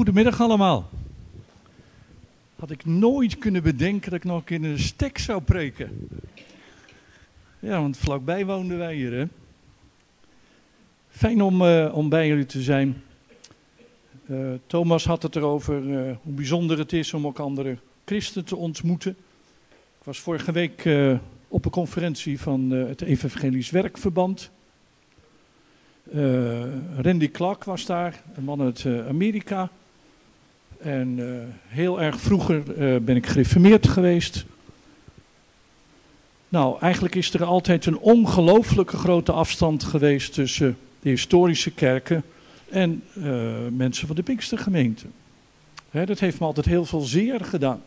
[0.00, 0.88] goedemiddag allemaal.
[2.56, 6.08] Had ik nooit kunnen bedenken dat ik nog in een stek zou preken.
[7.58, 9.28] Ja, want vlakbij woonden wij hier.
[11.08, 13.02] Fijn om, uh, om bij jullie te zijn.
[14.26, 18.56] Uh, Thomas had het erover uh, hoe bijzonder het is om ook andere christenen te
[18.56, 19.10] ontmoeten.
[19.98, 20.88] Ik was vorige week
[21.48, 24.50] op een conferentie van het Evangelisch Werkverband.
[26.96, 29.70] Randy Clark was daar, een man uit Amerika.
[30.82, 31.26] En uh,
[31.66, 32.62] heel erg vroeger
[33.02, 34.44] ben ik gereformeerd geweest.
[36.48, 42.22] Nou, eigenlijk is er altijd een ongelooflijke grote afstand geweest tussen de historische kerken
[42.68, 43.02] en
[43.76, 45.06] mensen van de Pinkstergemeente.
[45.90, 47.82] Hè, dat heeft me altijd heel veel zeer gedaan.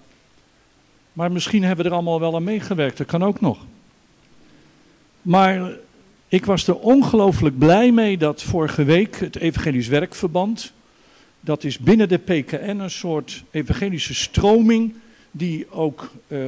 [1.13, 3.65] Maar misschien hebben we er allemaal wel aan meegewerkt, dat kan ook nog.
[5.21, 5.71] Maar
[6.27, 10.73] ik was er ongelooflijk blij mee dat vorige week het Evangelisch Werkverband,
[11.43, 14.93] dat is binnen de PKN een soort evangelische stroming
[15.31, 16.39] die ook uh,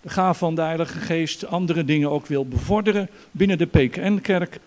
[0.00, 4.60] de gaaf van de Heilige Geest, andere dingen ook wil bevorderen binnen de PKN-kerk.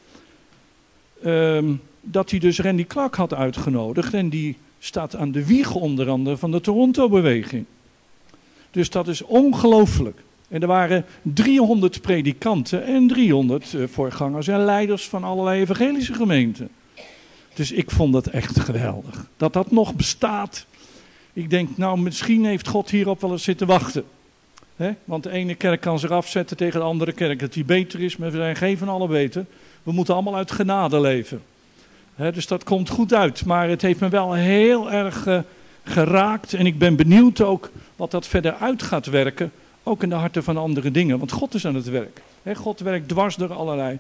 [1.25, 6.09] Um, dat hij dus Randy Clark had uitgenodigd en die staat aan de wieg onder
[6.09, 7.66] andere van de Toronto-beweging.
[8.72, 10.22] Dus dat is ongelooflijk.
[10.47, 16.69] En er waren 300 predikanten en 300 uh, voorgangers en leiders van allerlei evangelische gemeenten.
[17.53, 19.27] Dus ik vond dat echt geweldig.
[19.38, 20.66] Dat dat nog bestaat.
[21.33, 24.03] Ik denk, nou, misschien heeft God hierop wel eens zitten wachten.
[24.75, 24.91] He?
[25.05, 28.17] Want de ene kerk kan zich afzetten tegen de andere kerk dat die beter is,
[28.17, 29.45] maar we zijn geen van allen beter.
[29.83, 31.41] We moeten allemaal uit genade leven.
[32.16, 33.45] Dus dat komt goed uit.
[33.45, 35.39] Maar het heeft me wel heel erg uh,
[35.83, 36.53] geraakt.
[36.53, 39.52] En ik ben benieuwd ook wat dat verder uit gaat werken.
[39.83, 41.19] Ook in de harten van andere dingen.
[41.19, 42.21] Want God is aan het werk.
[42.55, 43.97] God werkt dwars door allerlei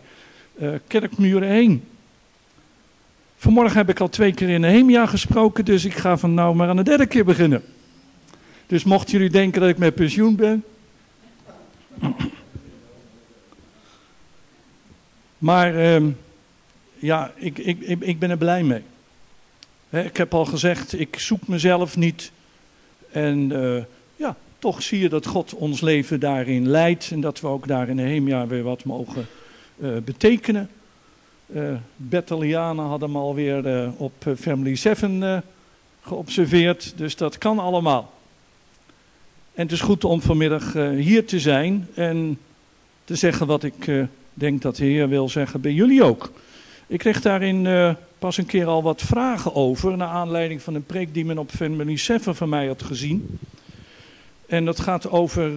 [0.59, 1.83] uh, kerkmuren heen.
[3.41, 5.65] Vanmorgen heb ik al twee keer in Nehemia gesproken.
[5.65, 7.63] Dus ik ga van nou maar aan de derde keer beginnen.
[8.67, 10.63] Dus mochten jullie denken dat ik met pensioen ben.
[15.37, 16.07] Maar uh,
[16.99, 18.81] ja, ik, ik, ik, ik, ben er blij mee.
[19.89, 22.31] Ik heb al gezegd, ik zoek mezelf niet.
[23.11, 23.83] En uh,
[24.15, 27.89] ja, toch zie je dat God ons leven daarin leidt en dat we ook daar
[27.89, 29.27] in Nehemia weer wat mogen
[29.77, 30.69] uh, betekenen.
[31.55, 35.43] Uh, hadden hem alweer uh, op Family 7
[36.01, 38.13] geobserveerd, dus dat kan allemaal.
[39.53, 42.39] En het is goed om vanmiddag hier te zijn en
[43.03, 46.31] te zeggen wat ik denk dat de Heer wil zeggen bij jullie ook.
[46.87, 51.13] Ik kreeg daarin pas een keer al wat vragen over, naar aanleiding van een preek
[51.13, 53.39] die men op Family 7 van mij had gezien.
[54.47, 55.51] En dat gaat over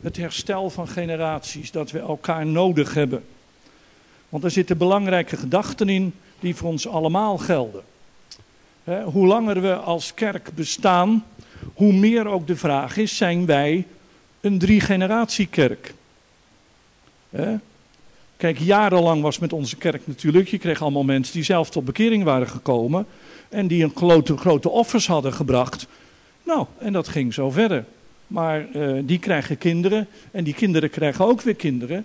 [0.00, 3.22] het herstel van generaties, dat we elkaar nodig hebben.
[4.28, 7.82] Want er zitten belangrijke gedachten in die voor ons allemaal gelden.
[9.04, 11.24] Hoe langer we als kerk bestaan,
[11.74, 13.86] hoe meer ook de vraag is, zijn wij
[14.40, 15.94] een drie-generatie-kerk?
[18.36, 22.24] Kijk, jarenlang was met onze kerk natuurlijk, je kreeg allemaal mensen die zelf tot bekering
[22.24, 23.06] waren gekomen
[23.48, 25.86] en die een grote, grote offers hadden gebracht.
[26.42, 27.84] Nou, en dat ging zo verder.
[28.26, 32.04] Maar uh, die krijgen kinderen en die kinderen krijgen ook weer kinderen.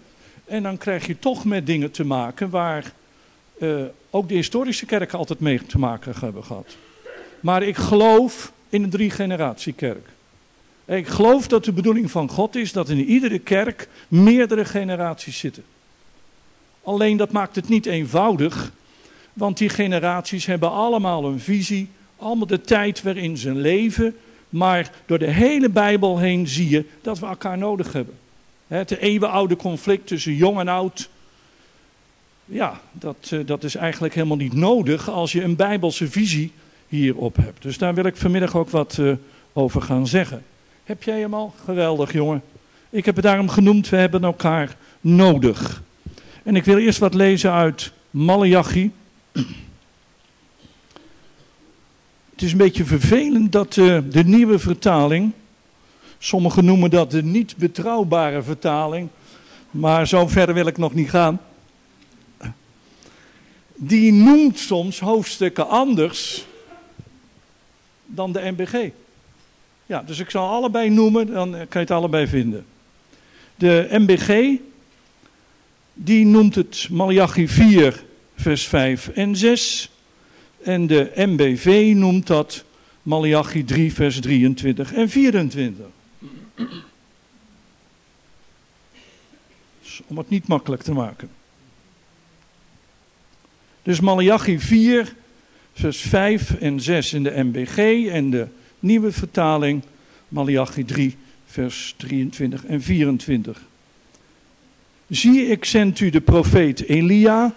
[0.52, 2.92] En dan krijg je toch met dingen te maken waar
[3.60, 6.78] uh, ook de historische kerken altijd mee te maken hebben gehad.
[7.40, 10.08] Maar ik geloof in een drie-generatie-kerk.
[10.86, 15.64] Ik geloof dat de bedoeling van God is dat in iedere kerk meerdere generaties zitten.
[16.84, 18.72] Alleen dat maakt het niet eenvoudig,
[19.34, 24.16] want die generaties hebben allemaal een visie, allemaal de tijd waarin ze leven
[24.50, 28.20] maar door de hele Bijbel heen zie je dat we elkaar nodig hebben.
[28.78, 31.10] Het eeuwenoude conflict tussen jong en oud.
[32.46, 36.52] Ja, dat, eh, dat is eigenlijk helemaal niet nodig als je een Bijbelse visie
[36.88, 37.62] hierop hebt.
[37.62, 39.14] Dus daar wil ik vanmiddag ook wat uh,
[39.54, 40.44] over gaan zeggen.
[40.84, 41.54] Heb jij hem al?
[41.64, 42.42] Geweldig, jongen.
[42.90, 45.84] Ik heb het daarom genoemd, we hebben elkaar nodig.
[46.44, 48.92] En ik wil eerst wat lezen uit Malachi.
[52.32, 55.32] Het is een beetje vervelend dat uh, de nieuwe vertaling,
[56.24, 59.10] sommigen noemen dat de niet betrouwbare vertaling,
[59.72, 61.42] maar zo ver wil ik nog niet gaan.
[63.76, 66.46] Die noemt soms hoofdstukken anders
[68.06, 68.90] dan de MBG.
[69.86, 72.66] Ja, dus ik zal allebei noemen, dan kan je het allebei vinden.
[73.56, 74.58] De MBG,
[75.94, 78.04] die noemt het Malachi 4,
[78.36, 79.92] vers 5 en 6.
[80.64, 82.64] En de MBV noemt dat
[83.02, 85.86] Malachi 3, vers 23 en 24.
[89.82, 91.30] Dus om het niet makkelijk te maken.
[93.84, 95.16] Dus Malachi 4,
[95.74, 98.48] vers 5 en 6 in de MBG en de
[98.80, 99.84] nieuwe vertaling,
[100.28, 103.62] Malachi 3, vers 23 en 24.
[105.10, 107.54] Zie, ik zend u de profeet Elia,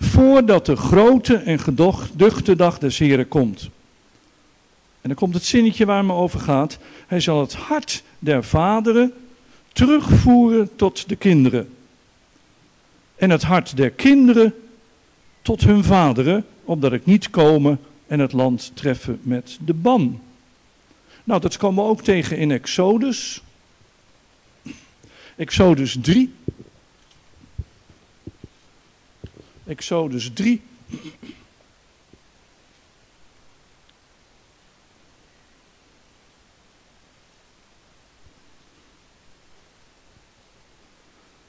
[0.00, 3.70] voordat de grote en geduchte dag des Heren komt.
[5.00, 6.78] En dan komt het zinnetje waar me over gaat.
[7.06, 9.12] Hij zal het hart der vaderen
[9.72, 11.74] terugvoeren tot de kinderen.
[13.16, 14.54] En het hart der kinderen
[15.42, 20.20] tot hun vaderen, opdat ik niet komen en het land treffen met de ban.
[21.24, 23.42] Nou, dat komen we ook tegen in Exodus.
[25.36, 26.32] Exodus 3.
[29.66, 30.60] Exodus 3.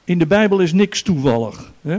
[0.04, 1.72] In de Bijbel is niks toevallig.
[1.80, 1.98] Hè?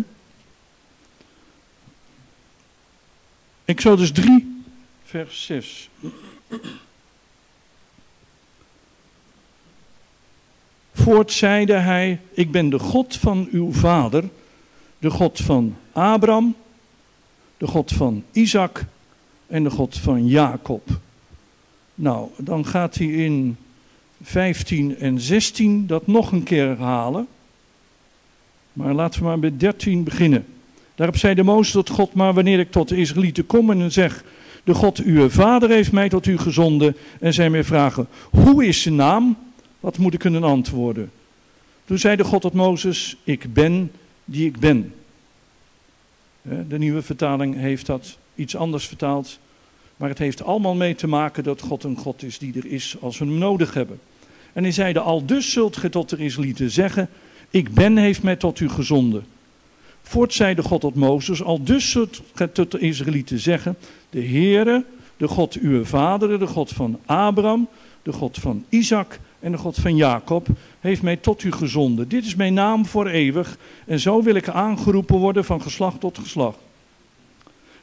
[3.66, 4.64] Exodus 3,
[5.04, 5.90] vers 6.
[10.94, 14.30] Voort zeide hij: Ik ben de God van uw vader,
[15.00, 16.56] de God van Abraham,
[17.58, 18.86] de God van Isaac
[19.48, 21.00] en de God van Jacob.
[21.96, 23.58] Nou, dan gaat hij in
[24.22, 27.28] 15 en 16 dat nog een keer herhalen.
[28.74, 30.46] Maar laten we maar bij 13 beginnen.
[30.96, 34.24] Daarop zei de Mozes tot God, maar wanneer ik tot de Israëlieten kom en zeg,
[34.64, 38.82] de God uw vader heeft mij tot u gezonden en zij mij vragen, hoe is
[38.82, 39.38] zijn naam?
[39.80, 41.12] Wat moet ik kunnen antwoorden?
[41.86, 43.92] Toen zei de God tot Mozes, ik ben
[44.26, 44.94] die ik ben.
[46.68, 49.40] De nieuwe vertaling heeft dat iets anders vertaald.
[49.98, 52.96] Maar het heeft allemaal mee te maken dat God een God is die er is
[53.00, 54.00] als we hem nodig hebben.
[54.54, 57.10] En hij zeide, al dus zult ge tot de Israëlieten zeggen,
[57.52, 59.26] ik ben heeft mij tot u gezonden.
[60.02, 61.98] Voort zeide God tot Mozes, al dus
[62.34, 63.78] ge tot de Israëlieten zeggen,
[64.10, 64.86] de Heere,
[65.18, 67.68] de God uw vaderen, de God van Abraham,
[68.04, 70.48] de God van Isaac en de God van Jacob,
[70.80, 72.08] heeft mij tot u gezonden.
[72.08, 76.18] Dit is mijn naam voor eeuwig en zo wil ik aangeroepen worden van geslacht tot
[76.18, 76.58] geslacht.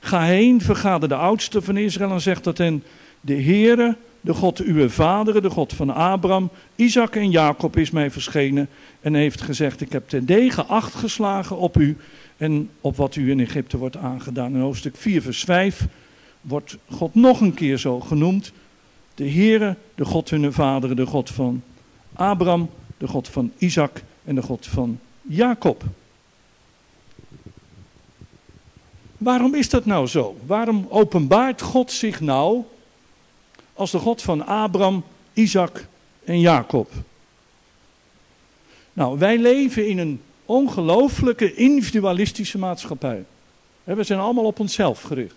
[0.00, 2.82] Ga heen, vergader de oudste van Israël en zeg dat hen,
[3.20, 8.10] de Heere, de God uw vaderen, de God van Abraham, Isaac en Jacob is mij
[8.10, 8.68] verschenen
[9.00, 11.96] en heeft gezegd, ik heb ten degen acht geslagen op u
[12.36, 14.54] en op wat u in Egypte wordt aangedaan.
[14.54, 15.86] In hoofdstuk 4 vers 5
[16.40, 18.52] wordt God nog een keer zo genoemd.
[19.14, 21.62] De Heere, de God hun vaderen, de God van
[22.12, 25.84] Abraham, de God van Isaac en de God van Jacob.
[29.18, 30.36] Waarom is dat nou zo?
[30.46, 32.62] Waarom openbaart God zich nou
[33.78, 35.86] als de God van Abraham, Isaac
[36.24, 36.90] en Jacob?
[38.92, 43.24] Nou, wij leven in een ongelooflijke individualistische maatschappij.
[43.84, 45.34] We zijn allemaal op onszelf gericht.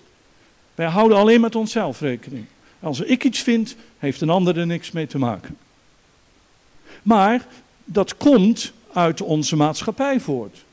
[0.75, 2.45] Wij houden alleen met onszelf rekening.
[2.79, 5.57] Als ik iets vind, heeft een ander er niks mee te maken.
[7.03, 7.47] Maar
[7.85, 10.63] dat komt uit onze maatschappij voort.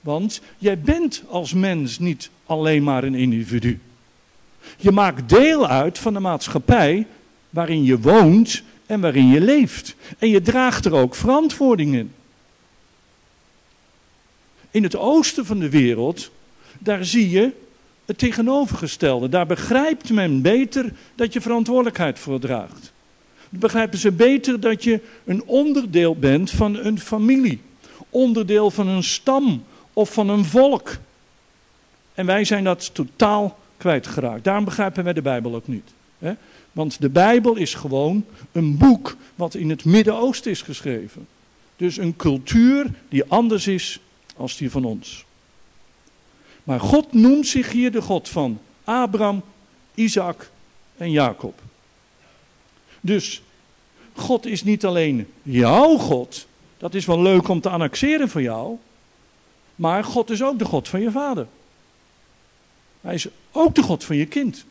[0.00, 3.80] Want jij bent als mens niet alleen maar een individu.
[4.76, 7.06] Je maakt deel uit van de maatschappij
[7.50, 9.94] waarin je woont en waarin je leeft.
[10.18, 12.12] En je draagt er ook verantwoording in.
[14.70, 16.30] In het oosten van de wereld,
[16.78, 17.50] daar zie je
[18.04, 19.28] het tegenovergestelde.
[19.28, 22.92] Daar begrijpt men beter dat je verantwoordelijkheid voor draagt.
[23.48, 27.60] Begrijpen ze beter dat je een onderdeel bent van een familie,
[28.10, 30.96] onderdeel van een stam of van een volk.
[32.14, 34.44] En wij zijn dat totaal kwijtgeraakt.
[34.44, 35.90] Daarom begrijpen wij de Bijbel ook niet.
[36.18, 36.32] Hè?
[36.72, 41.26] Want de Bijbel is gewoon een boek wat in het Midden-Oosten is geschreven.
[41.76, 44.00] Dus een cultuur die anders is
[44.36, 45.24] als die van ons.
[46.64, 49.42] Maar God noemt zich hier de God van Abraham,
[49.94, 50.50] Isaac
[50.96, 51.60] en Jacob.
[53.00, 53.42] Dus
[54.12, 56.46] God is niet alleen jouw God,
[56.78, 58.76] dat is wel leuk om te annexeren voor jou,
[59.74, 61.46] maar God is ook de God van je vader.
[63.06, 64.64] Hij is ook de God van je kind.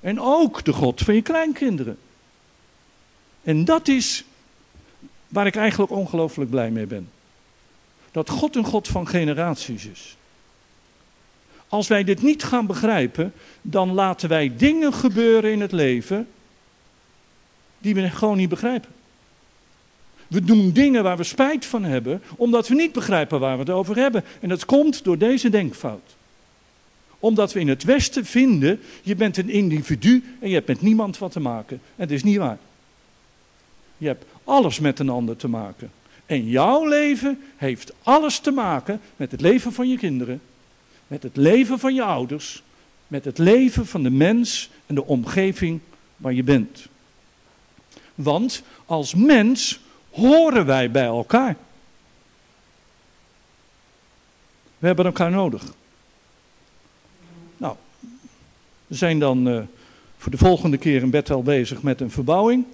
[0.00, 1.98] En ook de God van je kleinkinderen.
[3.42, 4.24] En dat is
[5.28, 7.10] waar ik eigenlijk ongelooflijk blij mee ben.
[8.12, 10.16] Dat God een God van generaties is.
[11.68, 13.32] Als wij dit niet gaan begrijpen,
[13.62, 16.28] dan laten wij dingen gebeuren in het leven
[17.78, 18.90] die we gewoon niet begrijpen.
[20.28, 23.70] We doen dingen waar we spijt van hebben, omdat we niet begrijpen waar we het
[23.70, 24.24] over hebben.
[24.40, 26.16] En dat komt door deze denkfout.
[27.24, 31.18] Omdat we in het Westen vinden, je bent een individu en je hebt met niemand
[31.18, 31.76] wat te maken.
[31.76, 32.58] En het is niet waar.
[33.96, 35.90] Je hebt alles met een ander te maken.
[36.26, 40.40] En jouw leven heeft alles te maken met het leven van je kinderen,
[41.06, 42.62] met het leven van je ouders
[43.06, 45.80] met het leven van de mens en de omgeving
[46.16, 46.86] waar je bent.
[48.14, 51.56] Want als mens horen wij bij elkaar.
[54.78, 55.72] We hebben elkaar nodig.
[57.56, 57.76] Nou,
[58.86, 59.60] we zijn dan uh,
[60.16, 62.64] voor de volgende keer in bed al bezig met een verbouwing.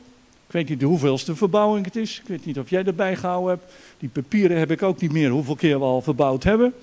[0.46, 2.18] Ik weet niet hoeveelste verbouwing het is.
[2.18, 3.72] Ik weet niet of jij erbij gehouden hebt.
[3.98, 6.74] Die papieren heb ik ook niet meer hoeveel keer we al verbouwd hebben.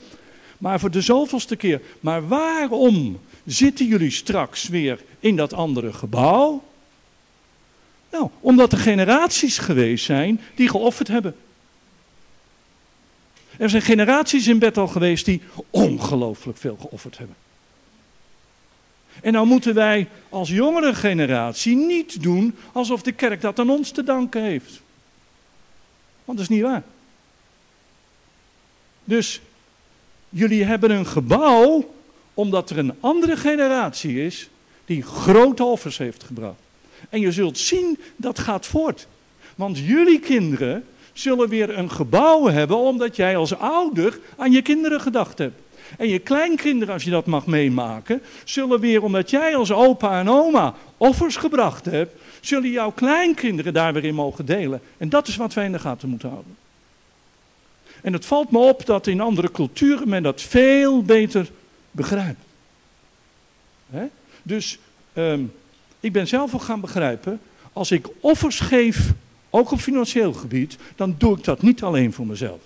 [0.58, 1.82] Maar voor de zoveelste keer.
[2.00, 6.64] Maar waarom zitten jullie straks weer in dat andere gebouw?
[8.12, 11.36] Nou, omdat er generaties geweest zijn die geofferd hebben.
[13.58, 17.36] Er zijn generaties in bed al geweest die ongelooflijk veel geofferd hebben.
[19.22, 23.92] En nou moeten wij als jongere generatie niet doen alsof de kerk dat aan ons
[23.92, 24.82] te danken heeft.
[26.26, 26.84] Want dat is niet waar.
[29.04, 29.42] Dus
[30.30, 31.96] jullie hebben een gebouw
[32.34, 34.50] omdat er een andere generatie is
[34.86, 36.60] die grote offers heeft gebracht.
[37.10, 39.08] En je zult zien dat gaat voort.
[39.56, 45.02] Want jullie kinderen zullen weer een gebouw hebben omdat jij als ouder aan je kinderen
[45.02, 45.60] gedacht hebt.
[45.98, 50.30] En je kleinkinderen, als je dat mag meemaken, zullen weer, omdat jij als opa en
[50.30, 54.82] oma offers gebracht hebt, zullen jouw kleinkinderen daar weer in mogen delen.
[54.98, 56.56] En dat is wat wij in de gaten moeten houden.
[58.02, 61.50] En het valt me op dat in andere culturen men dat veel beter
[61.92, 62.46] begrijpt.
[64.44, 64.80] Dus
[65.14, 65.44] ehm,
[66.00, 67.40] ik ben zelf ook gaan begrijpen,
[67.74, 69.12] als ik offers geef,
[69.50, 72.60] ook op financieel gebied, dan doe ik dat niet alleen voor mezelf.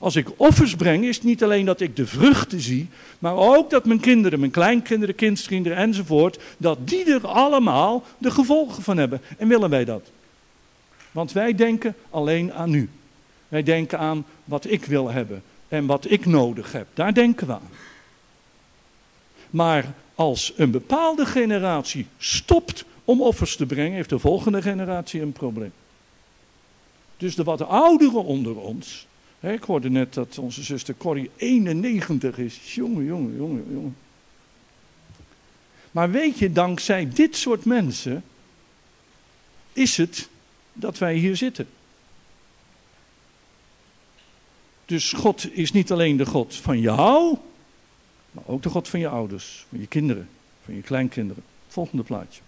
[0.00, 2.88] Als ik offers breng, is het niet alleen dat ik de vruchten zie,
[3.18, 8.82] maar ook dat mijn kinderen, mijn kleinkinderen, kindskinderen enzovoort, dat die er allemaal de gevolgen
[8.82, 9.20] van hebben.
[9.38, 10.10] En willen wij dat?
[11.12, 12.88] Want wij denken alleen aan nu.
[13.48, 16.86] Wij denken aan wat ik wil hebben en wat ik nodig heb.
[16.94, 17.70] Daar denken we aan.
[19.50, 25.32] Maar als een bepaalde generatie stopt om offers te brengen, heeft de volgende generatie een
[25.32, 25.72] probleem.
[27.16, 29.06] Dus de wat ouderen onder ons,
[29.40, 32.74] ik hoorde net dat onze zuster Corrie 91 is.
[32.74, 33.96] Jongen, jongen, jongen, jongen.
[35.90, 38.24] Maar weet je, dankzij dit soort mensen
[39.72, 40.28] is het
[40.72, 41.68] dat wij hier zitten.
[44.84, 47.36] Dus God is niet alleen de God van jou,
[48.30, 50.28] maar ook de God van je ouders, van je kinderen,
[50.64, 51.42] van je kleinkinderen.
[51.68, 52.40] Volgende plaatje.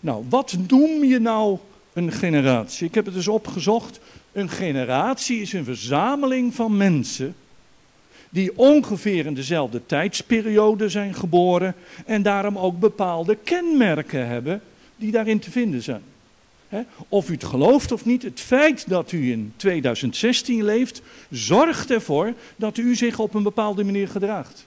[0.00, 1.58] Nou, wat noem je nou
[1.92, 2.86] een generatie?
[2.86, 4.00] Ik heb het dus opgezocht.
[4.34, 7.34] Een generatie is een verzameling van mensen
[8.30, 11.74] die ongeveer in dezelfde tijdsperiode zijn geboren
[12.06, 14.62] en daarom ook bepaalde kenmerken hebben
[14.96, 16.02] die daarin te vinden zijn.
[17.08, 22.32] Of u het gelooft of niet, het feit dat u in 2016 leeft, zorgt ervoor
[22.56, 24.66] dat u zich op een bepaalde manier gedraagt.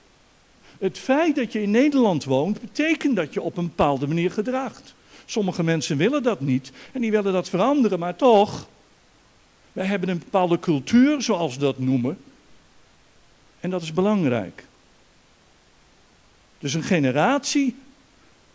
[0.78, 4.94] Het feit dat je in Nederland woont, betekent dat je op een bepaalde manier gedraagt.
[5.24, 8.68] Sommige mensen willen dat niet en die willen dat veranderen, maar toch,
[9.78, 12.18] wij hebben een bepaalde cultuur, zoals we dat noemen.
[13.60, 14.64] En dat is belangrijk.
[16.58, 17.76] Dus een generatie,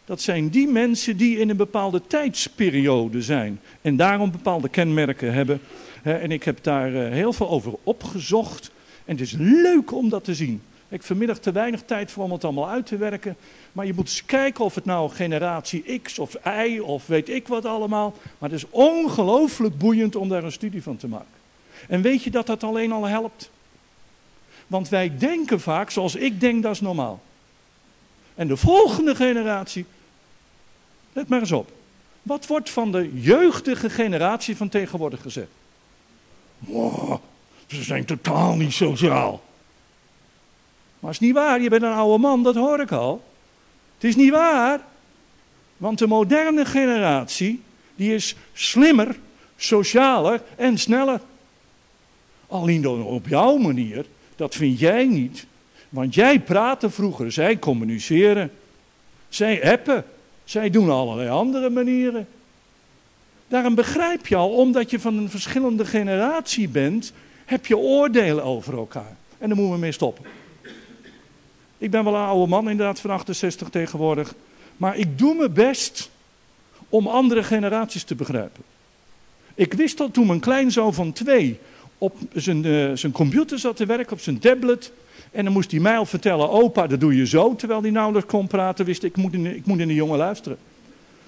[0.06, 3.60] dat zijn die mensen die in een bepaalde tijdsperiode zijn.
[3.82, 5.62] En daarom bepaalde kenmerken hebben.
[6.02, 8.72] En ik heb daar eh, heel veel over opgezocht.
[9.06, 10.62] En het is leuk om dat te zien.
[10.94, 13.36] Ik heb vanmiddag te weinig tijd voor om het allemaal uit te werken.
[13.72, 17.48] Maar je moet eens kijken of het nou generatie X of Y of weet ik
[17.48, 18.14] wat allemaal.
[18.38, 21.28] Maar het is ongelooflijk boeiend om daar een studie van te maken.
[21.88, 23.50] En weet je dat dat alleen al helpt?
[24.68, 27.22] Want wij denken vaak zoals ik denk, dat is normaal.
[28.36, 29.86] En de volgende generatie,
[31.14, 31.72] let maar eens op.
[32.22, 35.52] Wat wordt van de jeugdige generatie van tegenwoordig gezegd?
[36.60, 37.20] Wow,
[37.68, 39.42] ze zijn totaal niet sociaal.
[41.04, 43.24] Maar het is niet waar, je bent een oude man, dat hoor ik al.
[43.96, 44.82] Het is niet waar.
[45.78, 47.62] Want de moderne generatie,
[47.96, 49.16] die is slimmer,
[49.56, 51.22] socialer en sneller.
[52.48, 54.06] Alleen op jouw manier,
[54.36, 55.46] dat vind jij niet.
[55.90, 58.52] Want jij praatte vroeger, zij communiceren.
[59.30, 60.06] Zij appen.
[60.44, 62.28] Zij doen allerlei andere manieren.
[63.48, 67.14] Daarom begrijp je al, omdat je van een verschillende generatie bent,
[67.46, 69.16] heb je oordelen over elkaar.
[69.38, 70.26] En daar moeten we mee stoppen.
[71.84, 74.34] Ik ben wel een oude man, inderdaad, van 68 tegenwoordig.
[74.78, 76.10] Maar ik doe mijn best
[76.90, 78.64] om andere generaties te begrijpen.
[79.56, 81.60] Ik wist al toen mijn kleinzoon van twee
[81.98, 84.92] op zijn, uh, zijn computer zat te werken, op zijn tablet.
[85.32, 87.56] En dan moest hij mij al vertellen, opa, dat doe je zo.
[87.56, 90.58] Terwijl hij nauwelijks kon praten, wist ik, moet in, ik moet in de jongen luisteren.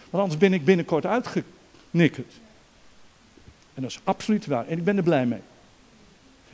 [0.10, 2.34] Want anders ben ik binnenkort uitgeknikkerd.
[3.74, 4.68] En dat is absoluut waar.
[4.68, 5.42] En ik ben er blij mee.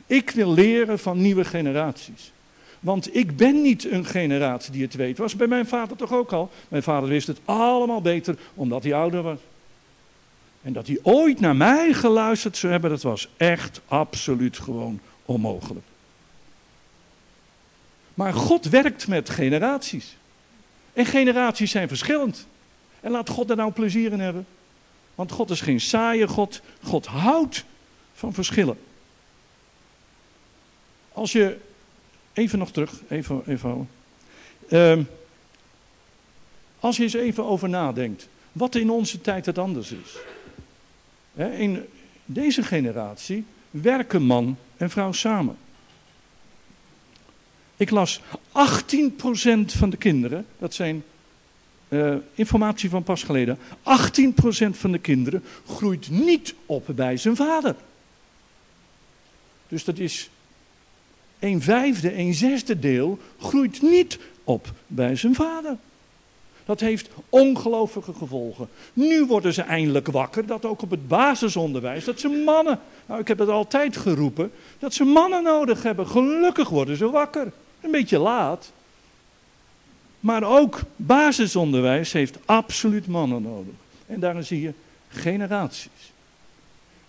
[0.06, 2.32] Ik wil leren van nieuwe generaties.
[2.82, 5.18] Want ik ben niet een generatie die het weet.
[5.18, 6.50] Was bij mijn vader toch ook al?
[6.68, 9.38] Mijn vader wist het allemaal beter omdat hij ouder was.
[10.62, 15.84] En dat hij ooit naar mij geluisterd zou hebben, dat was echt absoluut gewoon onmogelijk.
[18.14, 20.16] Maar God werkt met generaties.
[20.92, 22.46] En generaties zijn verschillend.
[23.00, 24.46] En laat God er nou plezier in hebben.
[25.14, 26.60] Want God is geen saaie God.
[26.82, 27.64] God houdt
[28.12, 28.78] van verschillen.
[31.12, 31.70] Als je.
[32.32, 32.92] Even nog terug.
[33.08, 33.88] Even, even
[34.68, 34.98] uh,
[36.80, 38.28] als je eens even over nadenkt.
[38.52, 40.16] Wat in onze tijd het anders is.
[41.34, 41.86] In
[42.24, 45.56] deze generatie werken man en vrouw samen.
[47.76, 48.22] Ik las 18%
[49.66, 51.04] van de kinderen, dat zijn
[51.88, 53.60] uh, informatie van pas geleden, 18%
[54.70, 57.74] van de kinderen groeit niet op bij zijn vader.
[59.68, 60.30] Dus dat is
[61.42, 65.76] een vijfde, een zesde deel groeit niet op bij zijn vader.
[66.64, 68.68] Dat heeft ongelooflijke gevolgen.
[68.92, 73.28] Nu worden ze eindelijk wakker dat ook op het basisonderwijs, dat ze mannen, nou ik
[73.28, 76.06] heb het altijd geroepen, dat ze mannen nodig hebben.
[76.06, 77.52] Gelukkig worden ze wakker.
[77.80, 78.72] Een beetje laat.
[80.20, 83.74] Maar ook basisonderwijs heeft absoluut mannen nodig.
[84.06, 84.72] En daarin zie je
[85.08, 86.11] generaties.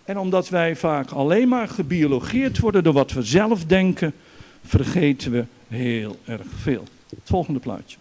[0.04, 4.14] En omdat wij vaak alleen maar gebiologeerd worden door wat we zelf denken,
[4.64, 6.84] vergeten we heel erg veel.
[7.08, 7.96] Het volgende plaatje.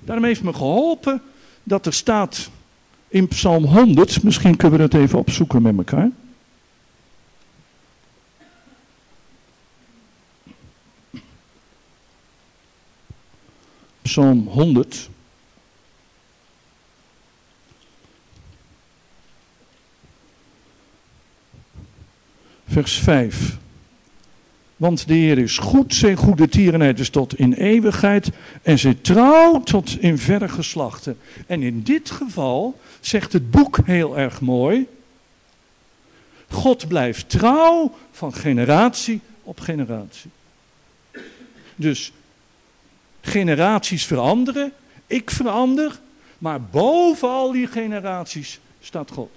[0.00, 1.22] Daarom heeft me geholpen
[1.62, 2.50] dat er staat
[3.08, 6.10] in Psalm 100, misschien kunnen we dat even opzoeken met elkaar.
[14.02, 15.08] Psalm 100.
[22.76, 23.56] Vers 5.
[24.76, 28.30] Want de Heer is goed, zijn goede tierenheid is tot in eeuwigheid
[28.62, 31.18] en zijn trouw tot in verre geslachten.
[31.46, 34.86] En in dit geval zegt het boek heel erg mooi.
[36.50, 40.30] God blijft trouw van generatie op generatie.
[41.76, 42.12] Dus
[43.20, 44.72] generaties veranderen,
[45.06, 46.00] ik verander,
[46.38, 49.30] maar boven al die generaties staat God.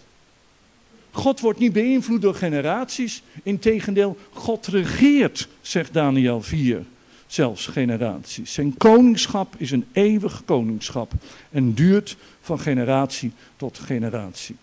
[1.12, 3.24] God wordt niet beïnvloed door generaties.
[3.44, 6.86] Integendeel, God regeert, zegt Daniel 4,
[7.28, 8.54] zelfs generaties.
[8.54, 11.12] Zijn koningschap is een eeuwig koningschap
[11.52, 14.56] en duurt van generatie tot generatie.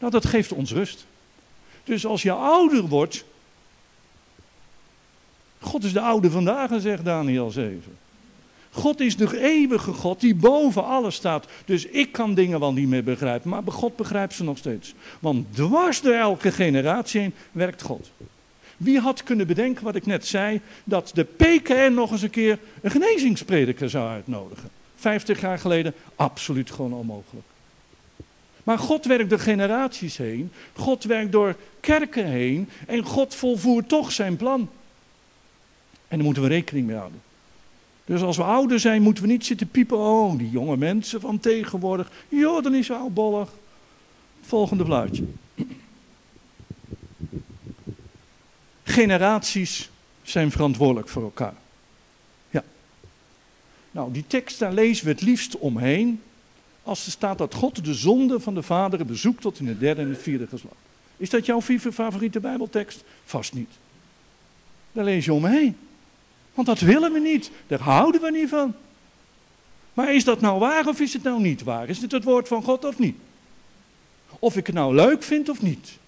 [0.00, 1.06] Nou, dat geeft ons rust.
[1.84, 3.24] Dus als je ouder wordt.
[5.58, 7.82] God is de oude vandaag, zegt Daniel 7.
[8.74, 11.46] God is de eeuwige God die boven alles staat.
[11.64, 14.94] Dus ik kan dingen wel niet meer begrijpen, maar God begrijpt ze nog steeds.
[15.20, 18.10] Want dwars door elke generatie heen werkt God.
[18.76, 22.58] Wie had kunnen bedenken wat ik net zei, dat de PKN nog eens een keer
[22.80, 24.70] een genezingsprediker zou uitnodigen?
[24.96, 27.46] Vijftig jaar geleden, absoluut gewoon onmogelijk.
[28.64, 34.12] Maar God werkt door generaties heen, God werkt door kerken heen en God volvoert toch
[34.12, 34.60] zijn plan.
[36.08, 37.20] En daar moeten we rekening mee houden.
[38.04, 39.98] Dus als we ouder zijn, moeten we niet zitten piepen.
[39.98, 42.10] Oh, die jonge mensen van tegenwoordig.
[42.28, 43.50] Joh, dan is oudbollig.
[44.40, 45.24] Volgende plaatje.
[48.84, 49.90] Generaties
[50.22, 51.54] zijn verantwoordelijk voor elkaar.
[52.50, 52.64] Ja.
[53.90, 56.22] Nou, die tekst daar lezen we het liefst omheen.
[56.82, 60.02] Als er staat dat God de zonde van de vaderen bezoekt tot in het derde
[60.02, 60.76] en het vierde geslacht.
[61.16, 61.60] Is dat jouw
[61.92, 63.04] favoriete Bijbeltekst?
[63.24, 63.70] Vast niet.
[64.92, 65.76] Daar lees je omheen.
[66.54, 67.50] Want dat willen we niet.
[67.66, 68.74] Daar houden we niet van.
[69.94, 71.88] Maar is dat nou waar of is het nou niet waar?
[71.88, 73.16] Is dit het woord van God of niet?
[74.38, 75.98] Of ik het nou leuk vind of niet?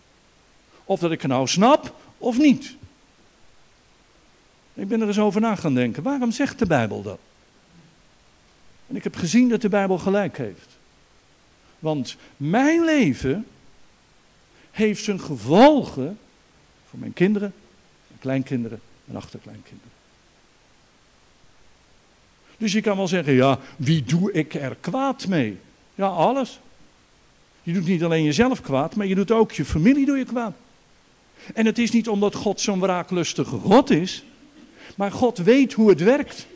[0.84, 2.76] Of dat ik het nou snap of niet?
[4.74, 6.02] Ik ben er eens over na gaan denken.
[6.02, 7.18] Waarom zegt de Bijbel dat?
[8.86, 10.78] En ik heb gezien dat de Bijbel gelijk heeft.
[11.78, 13.46] Want mijn leven
[14.70, 16.18] heeft zijn gevolgen
[16.88, 17.54] voor mijn kinderen,
[18.06, 19.95] mijn kleinkinderen en achterkleinkinderen.
[22.56, 25.56] Dus je kan wel zeggen, ja, wie doe ik er kwaad mee?
[25.94, 26.60] Ja, alles.
[27.62, 30.52] Je doet niet alleen jezelf kwaad, maar je doet ook je familie doe je kwaad.
[31.54, 34.24] En het is niet omdat God zo'n wraaklustige God is,
[34.96, 36.46] maar God weet hoe het werkt.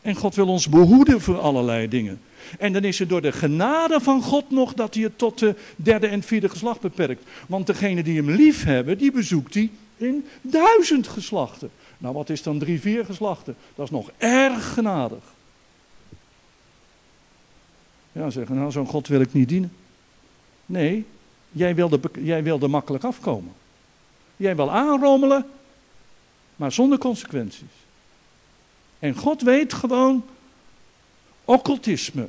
[0.00, 2.20] En God wil ons behoeden voor allerlei dingen.
[2.58, 5.54] En dan is het door de genade van God nog dat hij het tot de
[5.76, 7.22] derde en vierde geslacht beperkt.
[7.46, 11.70] Want degene die hem lief hebben, die bezoekt hij in duizend geslachten.
[11.98, 13.56] Nou, wat is dan drie, vier geslachten?
[13.74, 15.22] Dat is nog erg genadig.
[18.12, 19.72] Ja, zeggen, nou, zo'n God wil ik niet dienen.
[20.66, 21.06] Nee,
[21.50, 23.52] jij wilde, jij wilde makkelijk afkomen.
[24.36, 25.46] Jij wil aanrommelen
[26.58, 27.70] maar zonder consequenties.
[28.98, 30.24] En God weet gewoon,
[31.44, 32.28] occultisme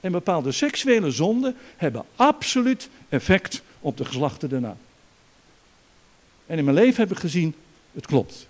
[0.00, 4.76] en bepaalde seksuele zonden hebben absoluut effect op de geslachten daarna.
[6.46, 7.54] En in mijn leven heb ik gezien,
[7.92, 8.46] het klopt.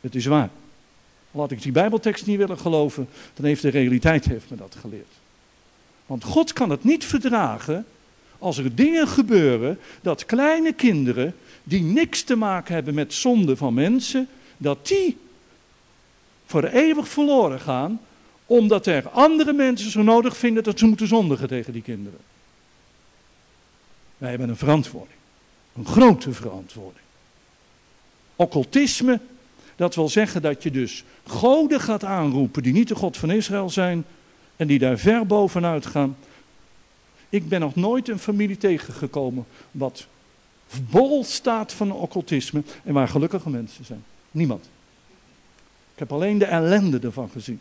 [0.00, 0.50] Het is waar.
[1.32, 4.76] Al had ik die Bijbeltekst niet willen geloven, dan heeft de realiteit heeft me dat
[4.80, 5.12] geleerd.
[6.06, 7.86] Want God kan het niet verdragen
[8.38, 13.74] als er dingen gebeuren dat kleine kinderen die niks te maken hebben met zonde van
[13.74, 15.16] mensen, dat die
[16.46, 18.00] voor eeuwig verloren gaan,
[18.46, 22.20] omdat er andere mensen zo nodig vinden dat ze moeten zondigen tegen die kinderen.
[24.18, 25.18] Wij hebben een verantwoording,
[25.76, 27.04] een grote verantwoording.
[28.36, 29.20] Occultisme,
[29.76, 33.70] dat wil zeggen dat je dus goden gaat aanroepen die niet de God van Israël
[33.70, 34.04] zijn
[34.56, 36.16] en die daar ver bovenuit gaan.
[37.28, 40.06] Ik ben nog nooit een familie tegengekomen wat
[40.90, 44.04] bol staat van occultisme en waar gelukkige mensen zijn.
[44.30, 44.68] Niemand.
[45.92, 47.60] Ik heb alleen de ellende ervan gezien.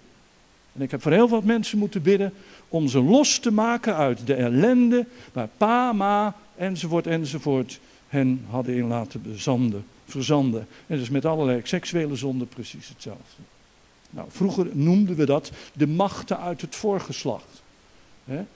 [0.74, 2.34] En ik heb voor heel wat mensen moeten bidden
[2.68, 8.76] om ze los te maken uit de ellende waar pa, ma, enzovoort, enzovoort hen hadden
[8.76, 10.68] in laten bezanden, verzanden.
[10.88, 13.42] En dus met allerlei seksuele zonden precies hetzelfde.
[14.10, 17.64] Nou, vroeger noemden we dat de machten uit het voorgeslacht.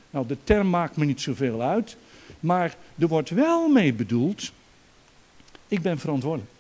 [0.10, 1.98] Nou, de term maakt me niet zoveel uit,
[2.40, 4.52] maar er wordt wel mee bedoeld,
[5.68, 6.52] ik ben verantwoordelijk.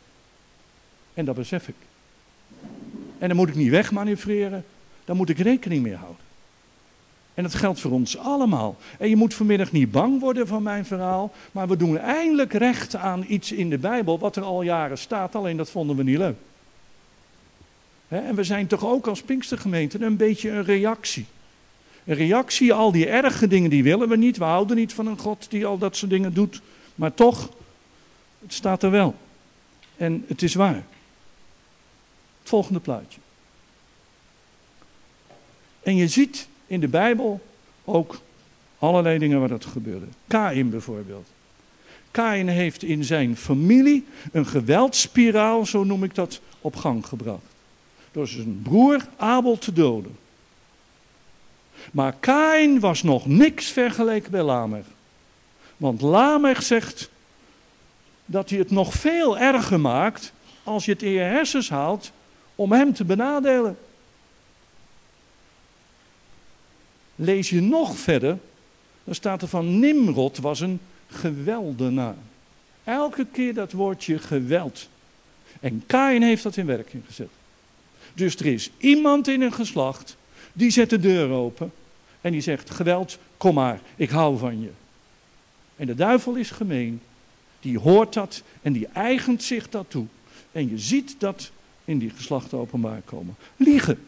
[1.14, 1.76] En dat besef ik.
[3.18, 4.66] En dan moet ik niet wegmanoeuvreren,
[5.06, 6.29] daar moet ik rekening mee houden.
[7.40, 8.78] En dat geldt voor ons allemaal.
[8.98, 12.96] En je moet vanmiddag niet bang worden van mijn verhaal, maar we doen eindelijk recht
[12.96, 16.18] aan iets in de Bijbel wat er al jaren staat, alleen dat vonden we niet
[16.18, 16.36] leuk.
[18.08, 21.26] En we zijn toch ook als Pinkstergemeente een beetje een reactie.
[22.06, 24.38] Een reactie, al die erge dingen die willen we niet.
[24.38, 26.62] We houden niet van een God die al dat soort dingen doet.
[26.96, 27.50] Maar toch,
[28.42, 29.16] het staat er wel.
[29.98, 30.84] En het is waar.
[32.40, 33.20] Het volgende plaatje.
[35.84, 37.42] En je ziet in de Bijbel
[37.86, 38.20] ook
[38.80, 40.06] allerlei dingen waar dat gebeurde.
[40.28, 41.28] Kain bijvoorbeeld.
[42.12, 47.42] Kain heeft in zijn familie een geweldspiraal, zo noem ik dat, op gang gebracht.
[48.12, 50.18] Door zijn broer Abel te doden.
[51.92, 54.86] Maar Kain was nog niks vergeleken bij Lamech.
[55.78, 57.10] Want Lamech zegt
[58.26, 62.12] dat hij het nog veel erger maakt als je het in je hersens haalt
[62.56, 63.78] om hem te benadelen.
[67.22, 68.38] Lees je nog verder,
[69.04, 72.16] dan staat er van Nimrod was een geweldenaar.
[72.84, 74.90] Elke keer dat woordje geweld.
[75.60, 77.30] En Kain heeft dat in werking gezet.
[78.14, 80.18] Dus er is iemand in een geslacht
[80.54, 81.72] die zet de deur open
[82.22, 84.70] en die zegt: Geweld, kom maar, ik hou van je.
[85.76, 87.02] En de duivel is gemeen,
[87.60, 90.06] die hoort dat en die eigent zich dat toe.
[90.52, 91.52] En je ziet dat
[91.86, 93.36] in die geslachten openbaar komen.
[93.56, 94.00] Liegen.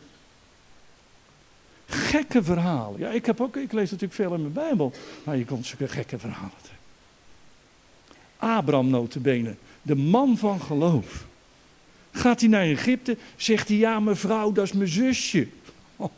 [1.91, 2.99] Gekke verhalen.
[2.99, 5.87] Ja, ik, heb ook, ik lees natuurlijk veel in mijn Bijbel, maar je komt zulke
[5.87, 6.77] gekke verhalen tegen.
[8.37, 11.25] Abraham notabene, de man van geloof.
[12.11, 15.47] Gaat hij naar Egypte, zegt hij, ja mevrouw, dat is mijn zusje.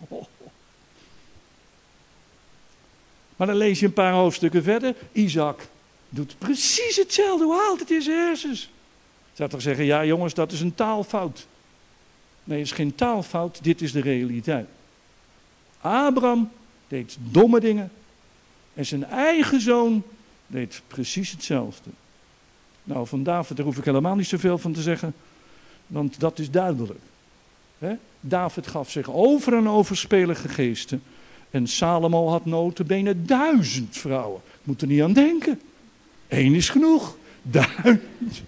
[3.35, 4.95] Maar dan lees je een paar hoofdstukken verder.
[5.11, 5.67] Isaac
[6.09, 7.45] doet precies hetzelfde.
[7.45, 8.69] Hoe haalt het in zijn hersens?
[9.33, 11.47] Zou toch zeggen, ja jongens, dat is een taalfout.
[12.43, 14.67] Nee, het is geen taalfout, dit is de realiteit.
[15.83, 16.51] Abraham
[16.87, 17.91] deed domme dingen.
[18.73, 20.03] En zijn eigen zoon
[20.47, 21.89] deed precies hetzelfde.
[22.83, 25.13] Nou, van David daar hoef ik helemaal niet zoveel van te zeggen.
[25.87, 26.99] Want dat is duidelijk.
[28.19, 31.03] David gaf zich over en over spelige geesten.
[31.49, 34.41] En Salomo had notabene duizend vrouwen.
[34.45, 35.61] Ik moet er niet aan denken.
[36.27, 37.17] Eén is genoeg.
[37.41, 38.41] Duizend.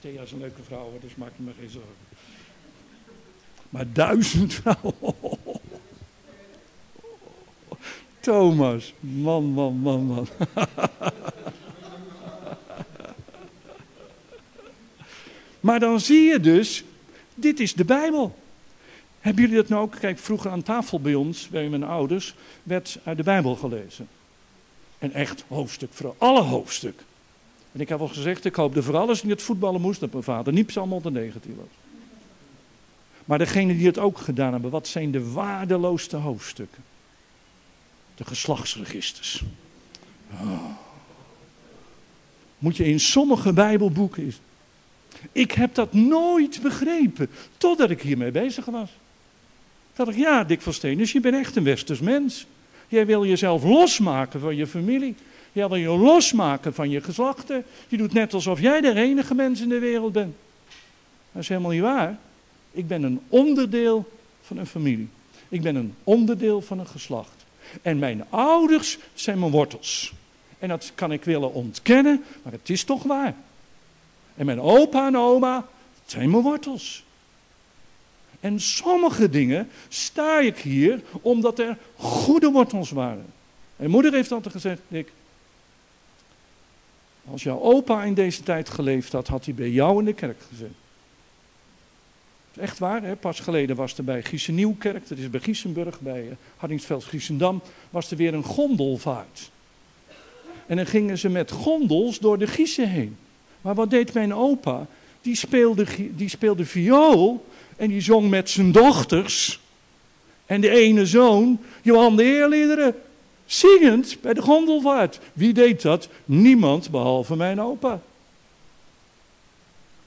[0.00, 2.09] Thea is een leuke vrouw, dus maak je me geen zorgen.
[3.70, 5.38] Maar duizend vrouwen.
[8.20, 10.28] Thomas, man, man, man, man.
[15.60, 16.84] maar dan zie je dus,
[17.34, 18.38] dit is de Bijbel.
[19.20, 19.96] Hebben jullie dat nou ook?
[20.00, 24.08] Kijk, vroeger aan tafel bij ons, bij mijn ouders, werd uit de Bijbel gelezen.
[24.98, 27.02] En echt hoofdstuk voor alle hoofdstuk.
[27.72, 30.24] En ik heb al gezegd, ik hoopde voor alles niet het voetballen moest, dat mijn
[30.24, 31.89] vader niet Psalm 119 was.
[33.30, 36.82] Maar degenen die het ook gedaan hebben, wat zijn de waardeloosste hoofdstukken?
[38.14, 39.42] De geslachtsregisters.
[40.32, 40.64] Oh.
[42.58, 44.34] Moet je in sommige Bijbelboeken.
[45.32, 48.90] Ik heb dat nooit begrepen, totdat ik hiermee bezig was.
[49.94, 52.46] Dat ik, ja, Dick van Steen, dus je bent echt een westers mens.
[52.88, 55.14] Jij wil jezelf losmaken van je familie.
[55.52, 57.64] Je wil je losmaken van je geslachten.
[57.88, 60.34] Je doet net alsof jij de enige mens in de wereld bent.
[61.32, 62.18] Dat is helemaal niet waar.
[62.70, 64.08] Ik ben een onderdeel
[64.40, 65.08] van een familie.
[65.48, 67.44] Ik ben een onderdeel van een geslacht.
[67.82, 70.12] En mijn ouders zijn mijn wortels.
[70.58, 73.34] En dat kan ik willen ontkennen, maar het is toch waar.
[74.34, 75.66] En mijn opa en oma
[76.06, 77.04] zijn mijn wortels.
[78.40, 83.26] En sommige dingen sta ik hier omdat er goede wortels waren.
[83.76, 85.12] Mijn moeder heeft altijd gezegd, Dick,
[87.30, 90.42] als jouw opa in deze tijd geleefd had, had hij bij jou in de kerk
[90.48, 90.76] gezeten.
[92.60, 93.16] Echt waar, hè?
[93.16, 98.10] pas geleden was er bij Nieuwkerk, dat is bij Giesenburg, bij uh, Hardingsveld Giesendam, was
[98.10, 99.50] er weer een gondelvaart.
[100.66, 103.16] En dan gingen ze met gondels door de Giezen heen.
[103.60, 104.86] Maar wat deed mijn opa?
[105.20, 107.46] Die speelde, die speelde viool
[107.76, 109.60] en die zong met zijn dochters.
[110.46, 112.94] En de ene zoon, Johan de Eerliederen,
[113.46, 115.18] zingend bij de gondelvaart.
[115.32, 116.08] Wie deed dat?
[116.24, 118.00] Niemand behalve mijn opa.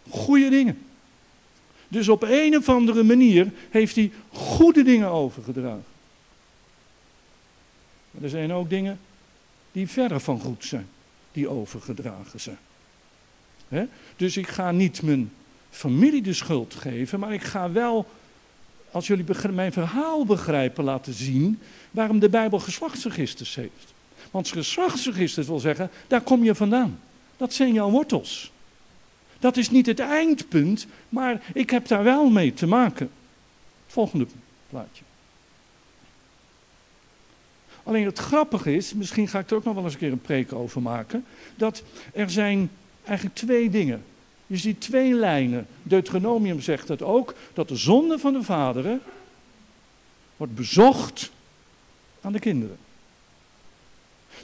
[0.10, 0.93] Goeie dingen.
[1.94, 5.84] Dus op een of andere manier heeft hij goede dingen overgedragen.
[8.12, 9.00] Maar er zijn ook dingen
[9.72, 10.88] die verre van goed zijn,
[11.32, 12.58] die overgedragen zijn.
[14.16, 15.32] Dus ik ga niet mijn
[15.70, 18.10] familie de schuld geven, maar ik ga wel,
[18.92, 21.60] als jullie mijn verhaal begrijpen, laten zien
[21.92, 23.94] waarom de Bijbel geslachtsregisters heeft.
[24.32, 27.00] Want geslachtsregisters wil zeggen, daar kom je vandaan.
[27.38, 28.53] Dat zijn jouw wortels.
[29.44, 33.10] Dat is niet het eindpunt, maar ik heb daar wel mee te maken.
[33.88, 34.28] Volgende
[34.70, 35.04] plaatje.
[37.84, 40.22] Alleen het grappige is, misschien ga ik er ook nog wel eens een keer een
[40.22, 41.26] preek over maken,
[41.56, 42.70] dat er zijn
[43.04, 44.04] eigenlijk twee dingen.
[44.48, 45.68] Je ziet twee lijnen.
[45.82, 49.02] Deuteronomium zegt het ook, dat de zonde van de vaderen
[50.38, 51.32] wordt bezocht
[52.22, 52.78] aan de kinderen.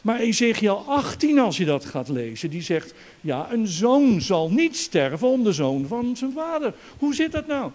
[0.02, 4.78] Maar Ezekiel 18, als je dat gaat lezen, die zegt, ja, een zoon zal niet
[4.78, 6.74] sterven om de zoon van zijn vader.
[6.98, 7.72] Hoe zit dat nou?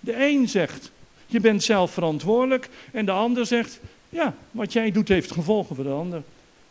[0.00, 0.90] De een zegt,
[1.26, 5.84] je bent zelf verantwoordelijk, en de ander zegt, ja, wat jij doet heeft gevolgen voor
[5.84, 6.22] de ander.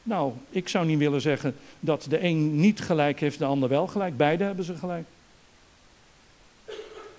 [0.03, 3.87] Nou, ik zou niet willen zeggen dat de een niet gelijk heeft, de ander wel
[3.87, 4.17] gelijk.
[4.17, 5.05] Beide hebben ze gelijk.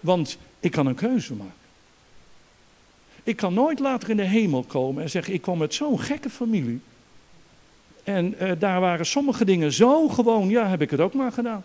[0.01, 1.53] Want ik kan een keuze maken.
[3.23, 6.31] Ik kan nooit later in de hemel komen en zeggen: Ik kwam met zo'n gekke
[6.31, 6.81] familie.
[8.07, 11.65] En uh, daar waren sommige dingen zo gewoon, ja, heb ik het ook maar gedaan.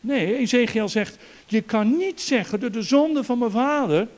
[0.00, 4.08] Nee, Ezekiel zegt: Je kan niet zeggen door de zonde van mijn vader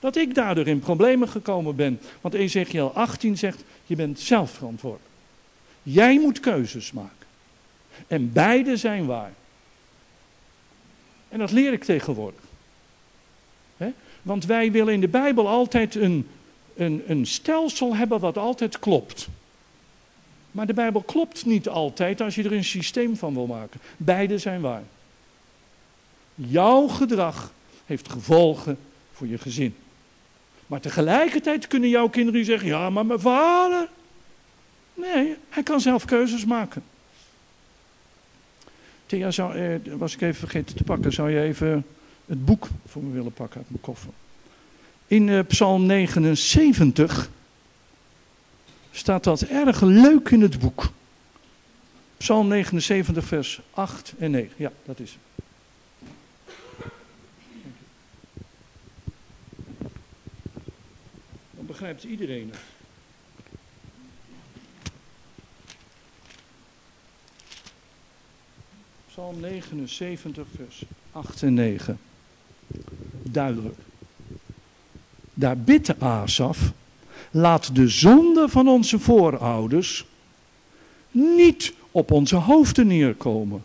[0.00, 2.00] dat ik daardoor in problemen gekomen ben.
[2.20, 5.10] Want Ezekiel 18 zegt: Je bent zelf verantwoordelijk.
[5.82, 7.26] Jij moet keuzes maken.
[8.06, 9.32] En beide zijn waar.
[11.28, 12.40] En dat leer ik tegenwoordig.
[14.22, 16.28] Want wij willen in de Bijbel altijd een,
[16.76, 19.28] een, een stelsel hebben wat altijd klopt.
[20.50, 23.80] Maar de Bijbel klopt niet altijd als je er een systeem van wil maken.
[23.96, 24.82] Beide zijn waar.
[26.34, 27.52] Jouw gedrag
[27.86, 28.78] heeft gevolgen
[29.12, 29.74] voor je gezin.
[30.66, 33.88] Maar tegelijkertijd kunnen jouw kinderen zeggen: Ja, maar mijn vader.
[34.94, 36.82] Nee, hij kan zelf keuzes maken.
[39.06, 41.12] Thea, eh, was ik even vergeten te pakken.
[41.12, 41.86] Zou je even
[42.26, 44.10] het boek voor me willen pakken uit mijn koffer?
[45.06, 47.30] In eh, Psalm 79
[48.98, 50.90] staat dat erg leuk in het boek.
[52.16, 54.50] Psalm 79, vers 8 en 9.
[54.56, 55.44] Ja, dat is het.
[61.50, 62.60] Dan begrijpt iedereen het.
[69.10, 70.82] Psalm 79, vers
[71.12, 71.98] 8 en 9.
[73.22, 73.76] Duidelijk.
[75.34, 76.72] Daar bidt Asaf,
[77.30, 80.06] laat de zonde van onze voorouders
[81.10, 83.62] niet op onze hoofden neerkomen.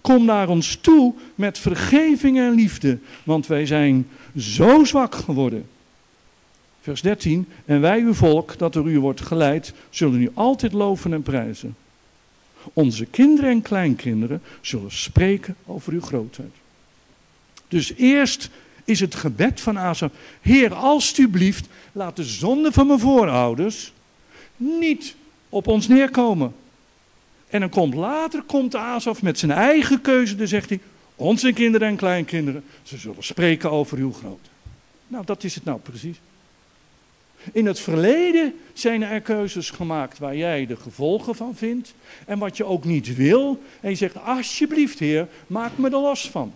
[0.00, 5.68] Kom naar ons toe met vergeving en liefde, want wij zijn zo zwak geworden.
[6.80, 7.48] Vers 13.
[7.64, 11.76] En wij, uw volk, dat door u wordt geleid, zullen u altijd loven en prijzen.
[12.72, 16.52] Onze kinderen en kleinkinderen zullen spreken over uw grootheid.
[17.68, 18.50] Dus eerst
[18.86, 20.12] is het gebed van Asaf.
[20.40, 23.92] Heer, alstublieft, laat de zonde van mijn voorouders
[24.56, 25.14] niet
[25.48, 26.54] op ons neerkomen.
[27.48, 30.36] En dan komt later komt Asaf met zijn eigen keuze.
[30.36, 30.80] Dan zegt hij,
[31.16, 34.50] onze kinderen en kleinkinderen, ze zullen spreken over uw grootheid.
[35.06, 36.20] Nou, dat is het nou precies.
[37.52, 41.94] In het verleden zijn er keuzes gemaakt waar jij de gevolgen van vindt.
[42.26, 43.62] En wat je ook niet wil.
[43.80, 46.54] En je zegt, alsjeblieft heer, maak me er los van.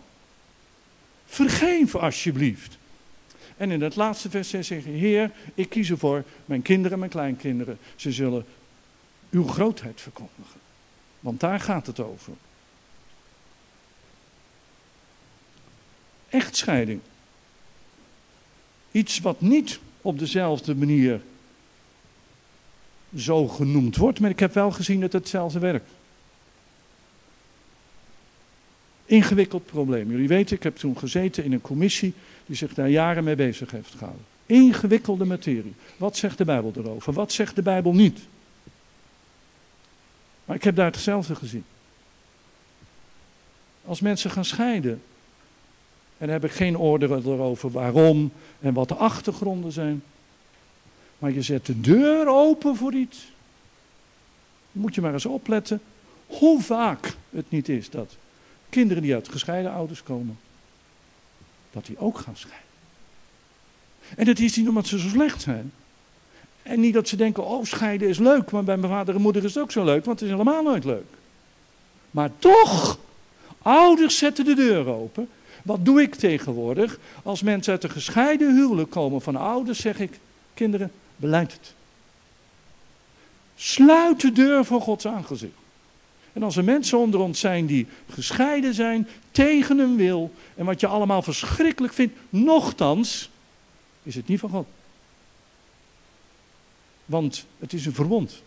[1.31, 2.79] Vergeef alsjeblieft.
[3.57, 7.11] En in het laatste vers zegt hij, heer, ik kies ervoor mijn kinderen en mijn
[7.11, 7.79] kleinkinderen.
[7.97, 8.45] Ze zullen
[9.31, 10.61] uw grootheid verkondigen.
[11.21, 12.33] Want daar gaat het over.
[16.29, 17.01] Echtscheiding.
[18.91, 21.21] Iets wat niet op dezelfde manier
[23.17, 25.91] zo genoemd wordt, maar ik heb wel gezien dat het hetzelfde werkt.
[29.11, 30.11] Ingewikkeld probleem.
[30.11, 32.15] Jullie weten, ik heb toen gezeten in een commissie
[32.47, 34.25] die zich daar jaren mee bezig heeft gehouden.
[34.47, 35.75] Ingewikkelde materie.
[35.97, 37.13] Wat zegt de Bijbel erover?
[37.13, 38.21] Wat zegt de Bijbel niet?
[40.45, 41.65] Maar ik heb daar hetzelfde gezien.
[43.85, 45.03] Als mensen gaan scheiden,
[46.19, 50.03] en heb ik geen oordeel erover waarom en wat de achtergronden zijn.
[51.19, 53.33] Maar je zet de deur open voor iets.
[54.73, 55.81] Moet je maar eens opletten
[56.27, 58.17] hoe vaak het niet is dat
[58.71, 60.39] kinderen die uit gescheiden ouders komen,
[61.71, 62.69] dat die ook gaan scheiden.
[64.17, 65.73] En dat is niet omdat ze zo slecht zijn.
[66.63, 69.45] En niet dat ze denken, oh scheiden is leuk, maar bij mijn vader en moeder
[69.45, 71.07] is het ook zo leuk, want het is helemaal nooit leuk.
[72.11, 72.99] Maar toch,
[73.63, 75.29] ouders zetten de deur open.
[75.63, 76.99] Wat doe ik tegenwoordig?
[77.23, 80.19] Als mensen uit een gescheiden huwelijk komen van ouders, zeg ik,
[80.55, 81.75] kinderen, beleid het.
[83.57, 85.60] Sluit de deur voor Gods aangezicht.
[86.33, 90.81] En als er mensen onder ons zijn die gescheiden zijn, tegen hun wil, en wat
[90.81, 93.31] je allemaal verschrikkelijk vindt, nochtans,
[94.03, 94.67] is het niet van God.
[97.05, 98.43] Want het is een verbond.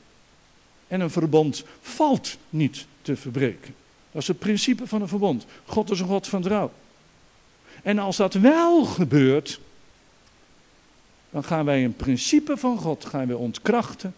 [0.88, 3.76] En een verbond valt niet te verbreken.
[4.12, 5.46] Dat is het principe van een verbond.
[5.65, 6.72] God is een God van trouw.
[7.84, 9.60] En als dat wel gebeurt,
[11.30, 14.15] dan gaan wij een principe van God gaan wij ontkrachten,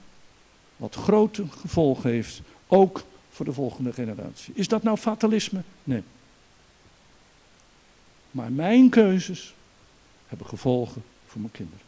[0.78, 3.04] wat grote gevolgen heeft, ook
[3.36, 4.54] voor de volgende generatie.
[4.54, 5.62] Is dat nou fatalisme?
[5.84, 6.04] Nee.
[8.32, 9.54] Maar mijn keuzes
[10.28, 11.86] hebben gevolgen voor mijn kinderen.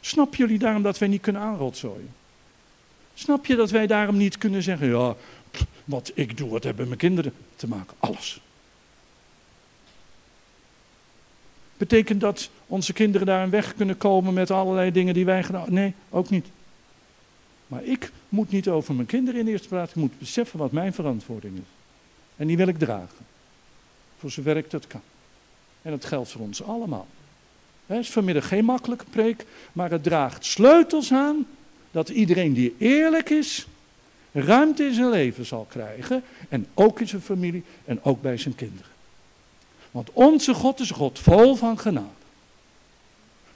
[0.00, 2.14] Snap jullie daarom dat wij niet kunnen aanrotzooien?
[3.14, 5.16] Snap je dat wij daarom niet kunnen zeggen, ja,
[5.84, 7.96] wat ik doe, wat hebben mijn kinderen te maken?
[7.98, 8.40] Alles.
[11.76, 15.72] Betekent dat onze kinderen daar een weg kunnen komen met allerlei dingen die wij gedaan
[15.72, 16.46] Nee, ook niet.
[17.72, 19.90] Maar ik moet niet over mijn kinderen in eerste plaats.
[19.90, 21.62] Ik moet beseffen wat mijn verantwoording is.
[22.36, 23.26] En die wil ik dragen.
[24.18, 25.00] Voor zover ik dat kan.
[25.82, 27.06] En dat geldt voor ons allemaal.
[27.86, 31.46] Het is vanmiddag geen makkelijke preek, maar het draagt sleutels aan
[31.90, 33.66] dat iedereen die eerlijk is,
[34.32, 36.22] ruimte in zijn leven zal krijgen.
[36.48, 38.92] En ook in zijn familie en ook bij zijn kinderen.
[39.90, 42.06] Want onze God is God vol van genade.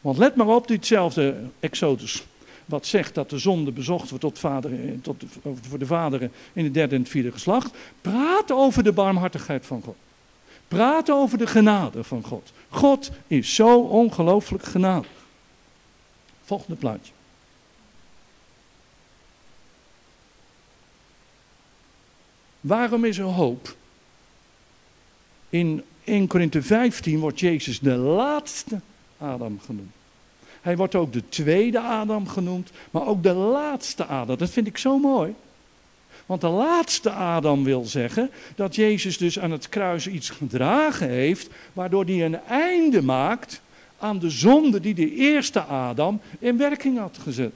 [0.00, 2.24] Want let maar op, ditzelfde Exodus,
[2.66, 5.24] wat zegt dat de zonde bezocht wordt tot vader, tot,
[5.68, 7.74] voor de vaderen in het derde en vierde geslacht.
[8.00, 9.96] Praat over de barmhartigheid van God.
[10.68, 12.52] Praat over de genade van God.
[12.68, 15.10] God is zo ongelooflijk genadig.
[16.44, 17.12] Volgende plaatje.
[22.60, 23.76] Waarom is er hoop?
[25.48, 28.80] In 1 Korinthe 15 wordt Jezus de laatste
[29.18, 29.95] Adam genoemd.
[30.66, 34.36] Hij wordt ook de tweede Adam genoemd, maar ook de laatste Adam.
[34.36, 35.34] Dat vind ik zo mooi.
[36.26, 41.48] Want de laatste Adam wil zeggen dat Jezus dus aan het kruis iets gedragen heeft,
[41.72, 43.60] waardoor hij een einde maakt
[43.98, 47.52] aan de zonde die de eerste Adam in werking had gezet.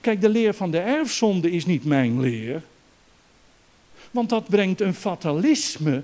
[0.00, 2.62] Kijk, de leer van de erfzonde is niet mijn leer,
[4.10, 6.02] want dat brengt een fatalisme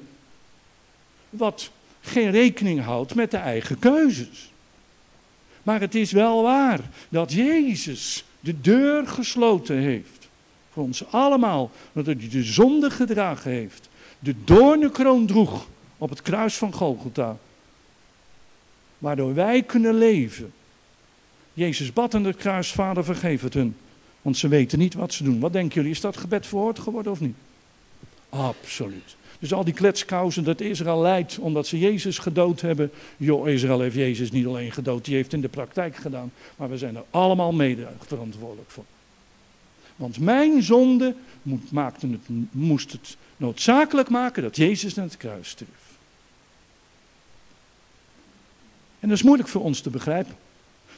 [1.31, 4.52] wat geen rekening houdt met de eigen keuzes.
[5.63, 10.29] Maar het is wel waar dat Jezus de deur gesloten heeft.
[10.73, 11.71] Voor ons allemaal.
[11.93, 13.89] Dat hij de zonde gedragen heeft.
[14.19, 15.67] De doornenkroon droeg
[15.99, 17.37] op het kruis van Golgotha.
[18.99, 20.53] Waardoor wij kunnen leven.
[21.55, 23.77] Jezus bad aan het kruis, Vader vergeef het hun.
[24.23, 25.41] Want ze weten niet wat ze doen.
[25.41, 27.37] Wat denken jullie, is dat gebed verhoord geworden of niet?
[28.29, 29.17] Absoluut.
[29.43, 32.91] Dus al die kletskousen dat Israël leidt omdat ze Jezus gedood hebben.
[33.17, 36.33] Joh, Israël heeft Jezus niet alleen gedood, die heeft in de praktijk gedaan.
[36.57, 38.85] Maar we zijn er allemaal mede verantwoordelijk voor.
[39.97, 41.15] Want mijn zonde
[41.69, 45.97] maakte het, moest het noodzakelijk maken dat Jezus naar het kruis stierf.
[49.01, 50.35] En dat is moeilijk voor ons te begrijpen.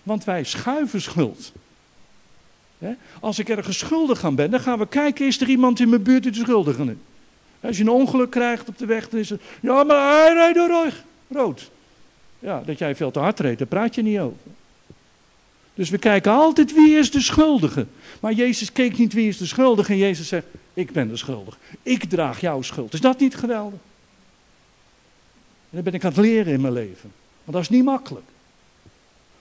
[0.03, 1.53] Want wij schuiven schuld.
[3.21, 6.03] Als ik ergens schuldig aan ben, dan gaan we kijken, is er iemand in mijn
[6.03, 6.97] buurt die de schuldige is?
[7.65, 9.41] Als je een ongeluk krijgt op de weg, dan is het.
[9.61, 10.93] Ja, maar hij rijdt door
[11.29, 11.71] rood.
[12.39, 14.39] Ja, dat jij veel te hard reed, daar praat je niet over.
[15.75, 17.87] Dus we kijken altijd wie is de schuldige.
[18.21, 21.57] Maar Jezus keek niet wie is de schuldige en Jezus zegt: Ik ben de schuldige.
[21.83, 22.93] Ik draag jouw schuld.
[22.93, 23.79] Is dat niet geweldig?
[25.71, 27.13] En dat ben ik aan het leren in mijn leven.
[27.45, 28.27] Want dat is niet makkelijk.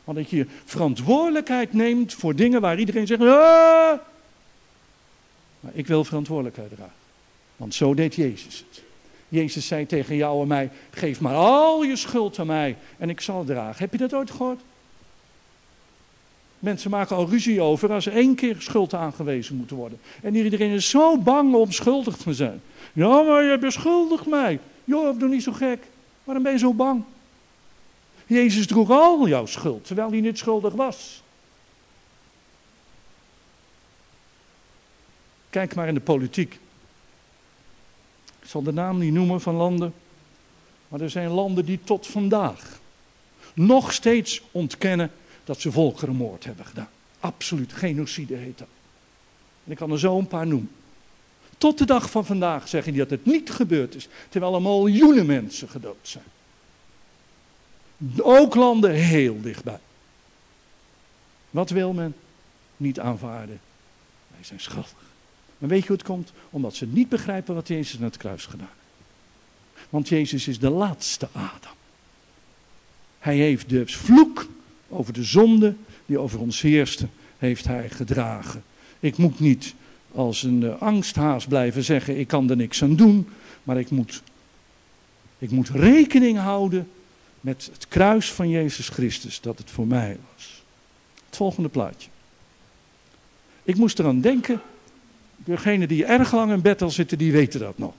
[0.04, 3.22] Want dat je verantwoordelijkheid neemt voor dingen waar iedereen zegt.
[3.22, 4.00] Ah!
[5.60, 7.03] Maar ik wil verantwoordelijkheid dragen.
[7.58, 8.84] Want zo deed Jezus het.
[9.30, 13.22] Jezus zei tegen jou en mij: Geef maar al je schuld aan mij en ik
[13.22, 13.80] zal het dragen.
[13.80, 14.62] Heb je dat ooit gehoord?
[16.60, 20.00] Mensen maken al ruzie over als er één keer schuld aangewezen moet worden.
[20.22, 22.62] En iedereen is zo bang om schuldig te zijn.
[22.94, 24.60] Ja, maar je beschuldigt mij.
[24.84, 25.84] Joh, doe niet zo gek.
[26.24, 27.04] Waarom ben je zo bang?
[28.26, 31.24] Jezus droeg al jouw schuld, terwijl hij niet schuldig was.
[35.50, 36.60] Kijk maar in de politiek.
[38.44, 39.94] Ik zal de naam niet noemen van landen.
[40.88, 42.80] Maar er zijn landen die tot vandaag
[43.54, 45.12] nog steeds ontkennen
[45.44, 46.90] dat ze volkerenmoord hebben gedaan.
[47.20, 48.68] Absoluut, genocide heet dat.
[49.66, 50.72] En ik kan er zo een paar noemen.
[51.58, 55.26] Tot de dag van vandaag zeggen die dat het niet gebeurd is, terwijl er miljoenen
[55.26, 56.24] mensen gedood zijn.
[58.18, 59.80] Ook landen heel dichtbij.
[61.50, 62.16] Wat wil men?
[62.78, 63.60] Niet aanvaarden.
[64.28, 65.13] Wij zijn schuldig.
[65.64, 66.32] Maar weet je hoe het komt?
[66.50, 68.68] Omdat ze niet begrijpen wat Jezus aan het kruis gedaan
[69.74, 69.90] heeft.
[69.90, 71.76] Want Jezus is de laatste Adam.
[73.20, 74.48] Hij heeft de vloek
[74.90, 77.08] over de zonde die over ons heerste,
[77.38, 78.64] heeft hij gedragen.
[79.00, 79.74] Ik moet niet
[80.12, 83.30] als een uh, angsthaas blijven zeggen, ik kan er niks aan doen,
[83.64, 84.24] maar ik moet,
[85.38, 86.90] ik moet rekening houden
[87.42, 90.64] met het kruis van Jezus Christus, dat het voor mij was.
[91.26, 92.10] Het volgende plaatje.
[93.64, 94.62] Ik moest eraan denken,
[95.44, 97.94] degenen die erg lang in bed al zitten, die weten dat nog.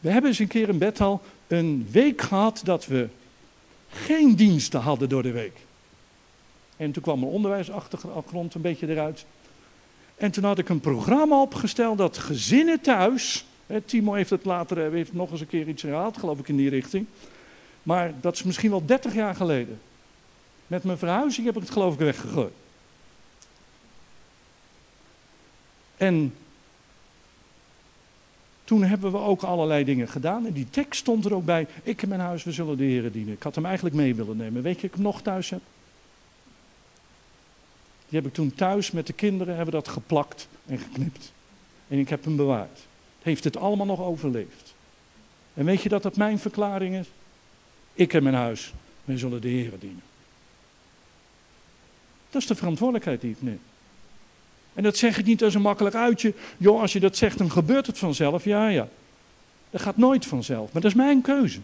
[0.00, 3.08] We hebben eens een keer in Bethal een week gehad dat we
[3.90, 5.56] geen diensten hadden door de week.
[6.76, 9.24] En toen kwam mijn onderwijsachtergrond een beetje eruit.
[10.16, 13.44] En toen had ik een programma opgesteld dat gezinnen thuis.
[13.66, 16.48] Hè, Timo heeft het later eh, heeft nog eens een keer iets herhaald, geloof ik,
[16.48, 17.06] in die richting.
[17.82, 19.80] Maar dat is misschien wel 30 jaar geleden.
[20.66, 22.52] Met mijn verhuizing heb ik het geloof ik weggegooid.
[25.96, 26.34] En
[28.66, 30.46] toen hebben we ook allerlei dingen gedaan.
[30.46, 31.66] En die tekst stond er ook bij.
[31.82, 33.34] Ik en mijn huis, we zullen de Heeren dienen.
[33.34, 34.62] Ik had hem eigenlijk mee willen nemen.
[34.62, 35.60] Weet je, ik hem nog thuis heb.
[38.08, 41.32] Die heb ik toen thuis met de kinderen hebben dat geplakt en geknipt.
[41.88, 42.86] En ik heb hem bewaard.
[43.22, 44.74] Heeft het allemaal nog overleefd.
[45.54, 47.06] En weet je dat dat mijn verklaring is?
[47.94, 48.72] Ik en mijn huis,
[49.04, 50.02] wij zullen de Heeren dienen.
[52.30, 53.60] Dat is de verantwoordelijkheid die ik neem.
[54.76, 56.34] En dat zeg ik niet als een makkelijk uitje.
[56.56, 58.44] Joh, als je dat zegt, dan gebeurt het vanzelf.
[58.44, 58.88] Ja, ja.
[59.70, 60.72] Dat gaat nooit vanzelf.
[60.72, 61.60] Maar dat is mijn keuze.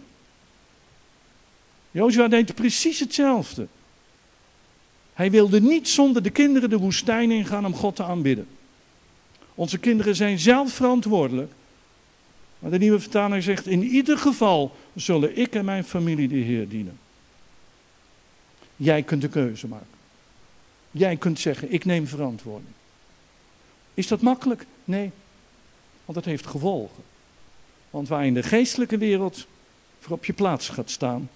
[1.91, 3.67] Jozua deed precies hetzelfde.
[5.13, 8.47] Hij wilde niet zonder de kinderen de woestijn ingaan om God te aanbidden.
[9.55, 11.53] Onze kinderen zijn zelf verantwoordelijk.
[12.59, 16.69] Maar de nieuwe vertaling zegt: In ieder geval zullen ik en mijn familie de Heer
[16.69, 16.99] dienen.
[18.77, 19.87] Jij kunt de keuze maken.
[20.91, 22.73] Jij kunt zeggen: Ik neem verantwoording.
[23.95, 24.67] Is dat makkelijk?
[24.85, 25.11] Nee.
[26.05, 27.03] Want het heeft gevolgen.
[27.91, 29.47] Want waar in de geestelijke wereld
[30.01, 31.31] voor op je plaats gaat staan,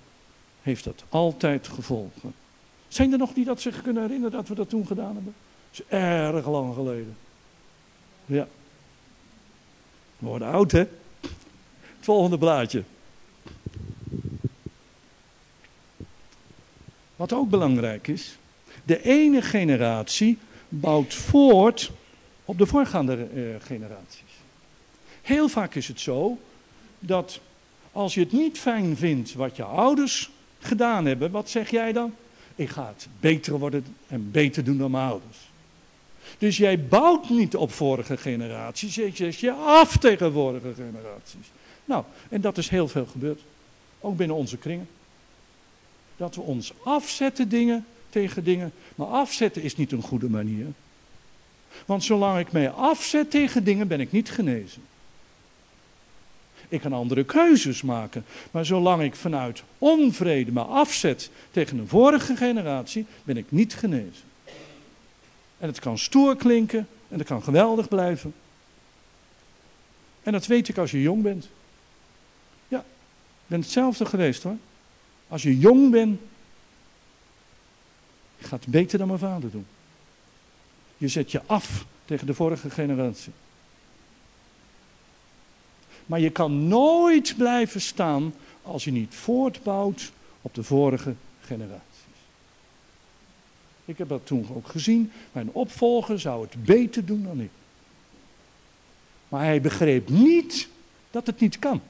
[0.63, 2.35] heeft dat altijd gevolgen.
[2.89, 5.35] Zijn er nog die dat zich kunnen herinneren dat we dat toen gedaan hebben?
[5.71, 7.17] Dat is erg lang geleden.
[8.27, 8.49] Ja.
[10.19, 10.79] We worden oud, hè?
[10.79, 12.83] Het volgende blaadje.
[17.17, 18.39] Wat ook belangrijk is,
[18.85, 20.39] de ene generatie
[20.69, 21.93] bouwt voort
[22.47, 24.23] op de voorgaande uh, generaties.
[25.23, 26.39] Heel vaak is het zo
[26.99, 27.41] dat
[27.93, 32.15] als je het niet fijn vindt wat je ouders gedaan hebben, wat zeg jij dan?
[32.55, 35.39] Ik ga het beter worden en beter doen dan mijn ouders.
[36.39, 41.51] Dus jij bouwt niet op vorige generaties, je zet je af tegen vorige generaties.
[41.85, 43.41] Nou, en dat is heel veel gebeurd.
[44.01, 44.89] Ook binnen onze kringen.
[46.17, 48.73] Dat we ons afzetten dingen tegen dingen.
[48.95, 50.67] Maar afzetten is niet een goede manier.
[51.85, 54.83] Want zolang ik mij afzet tegen dingen, ben ik niet genezen.
[56.68, 58.24] Ik kan andere keuzes maken.
[58.51, 64.24] Maar zolang ik vanuit onvrede me afzet tegen een vorige generatie, ben ik niet genezen.
[65.59, 68.35] En het kan stoer klinken en het kan geweldig blijven.
[70.22, 71.49] En dat weet ik als je jong bent.
[72.68, 74.57] Ja, ik ben hetzelfde geweest hoor.
[75.29, 76.20] Als je jong bent,
[78.39, 79.66] je gaat beter dan mijn vader doen.
[80.97, 83.33] Je zet je af tegen de vorige generatie.
[86.07, 91.85] Maar je kan nooit blijven staan als je niet voortbouwt op de vorige generaties.
[93.85, 95.13] Ik heb dat toen ook gezien.
[95.33, 97.51] Mijn opvolger zou het beter doen dan ik.
[99.29, 100.69] Maar hij begreep niet
[101.11, 101.81] dat het niet kan.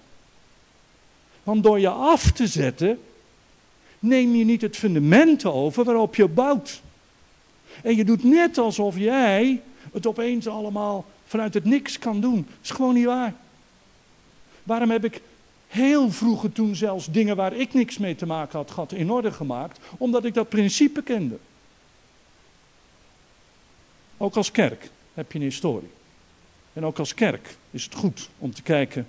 [1.42, 3.00] Want door je af te zetten,
[3.98, 6.82] neem je niet het fundament over waarop je bouwt.
[7.86, 9.62] En je doet net alsof jij
[9.92, 12.46] het opeens allemaal vanuit het niks kan doen.
[12.48, 13.34] Dat is gewoon niet waar.
[14.62, 15.20] Waarom heb ik
[15.66, 19.32] heel vroeger toen zelfs dingen waar ik niks mee te maken had gehad in orde
[19.32, 19.78] gemaakt?
[19.98, 21.36] Omdat ik dat principe kende.
[24.16, 25.90] Ook als kerk heb je een historie.
[26.72, 29.08] En ook als kerk is het goed om te kijken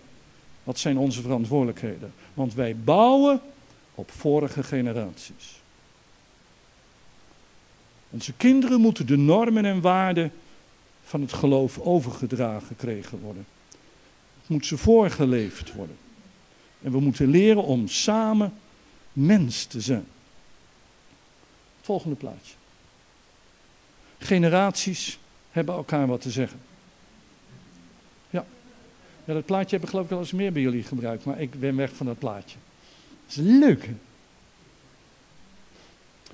[0.63, 2.13] wat zijn onze verantwoordelijkheden.
[2.33, 3.41] Want wij bouwen
[3.95, 5.61] op vorige generaties.
[8.09, 10.31] Onze kinderen moeten de normen en waarden
[11.03, 13.45] van het geloof overgedragen gekregen worden.
[14.39, 15.97] Het moet ze voorgeleefd worden.
[16.81, 18.53] En we moeten leren om samen
[19.13, 20.05] mens te zijn.
[21.81, 22.53] Volgende plaatje.
[24.17, 25.19] Generaties
[25.51, 26.59] hebben elkaar wat te zeggen.
[28.29, 28.45] Ja,
[29.25, 31.59] ja dat plaatje heb ik geloof ik wel eens meer bij jullie gebruikt, maar ik
[31.59, 32.57] ben weg van dat plaatje.
[33.25, 33.85] Dat is leuk.
[33.85, 33.95] Hè?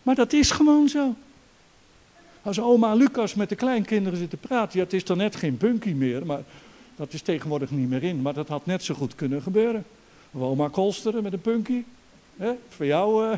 [0.03, 1.15] Maar dat is gewoon zo.
[2.43, 5.57] Als oma Lucas met de kleinkinderen zit te praten, ja, het is dan net geen
[5.57, 6.41] punkie meer, maar
[6.95, 8.21] dat is tegenwoordig niet meer in.
[8.21, 9.85] Maar dat had net zo goed kunnen gebeuren.
[10.31, 11.85] Oma Kolsteren met een punkie.
[12.37, 12.51] Hè?
[12.69, 13.37] Voor jou,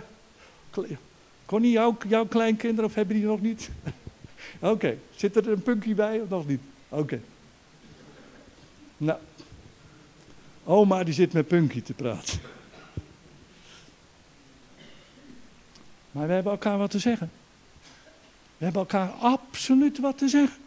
[0.79, 1.71] uh,
[2.07, 3.69] jouw kleinkinderen, of hebben die nog niet?
[4.59, 6.61] Oké, zit er een punkie bij of nog niet?
[6.89, 7.21] Oké.
[8.97, 9.19] Nou,
[10.63, 12.39] oma die zit met punkie te praten.
[16.11, 17.31] Maar we hebben elkaar wat te zeggen.
[18.65, 20.57] Hebben elkaar absoluut wat te zeggen.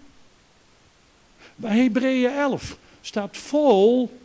[1.57, 4.19] Bij Hebreeën 11 staat vol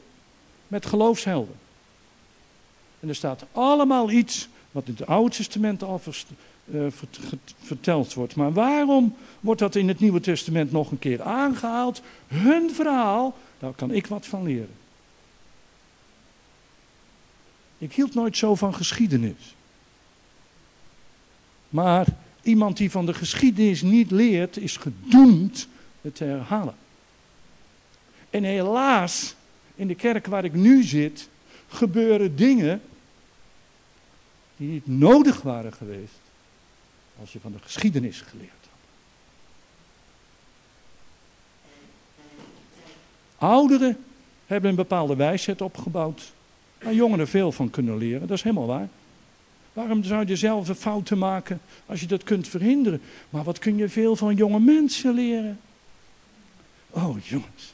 [0.68, 1.56] met geloofshelden.
[3.00, 6.02] En er staat allemaal iets wat in het Oude Testament al
[6.66, 6.86] uh,
[7.62, 8.36] verteld wordt.
[8.36, 12.02] Maar waarom wordt dat in het Nieuwe Testament nog een keer aangehaald?
[12.28, 14.76] Hun verhaal, daar kan ik wat van leren.
[17.78, 19.56] Ik hield nooit zo van geschiedenis.
[21.70, 22.08] Maar
[22.44, 25.68] iemand die van de geschiedenis niet leert, is gedoemd
[26.02, 26.76] het te herhalen.
[28.30, 29.36] En helaas,
[29.76, 31.30] in de kerk waar ik nu zit,
[31.68, 32.82] gebeuren dingen
[34.58, 36.22] die niet nodig waren geweest
[37.20, 38.70] als je van de geschiedenis geleerd had.
[43.50, 43.98] Ouderen
[44.46, 46.34] hebben een bepaalde wijsheid opgebouwd,
[46.82, 48.28] waar jongeren veel van kunnen leren.
[48.28, 48.90] Dat is helemaal waar.
[49.74, 53.02] Waarom zou je zelf fouten maken als je dat kunt verhinderen?
[53.30, 55.60] Maar wat kun je veel van jonge mensen leren?
[56.90, 57.74] Oh jongens,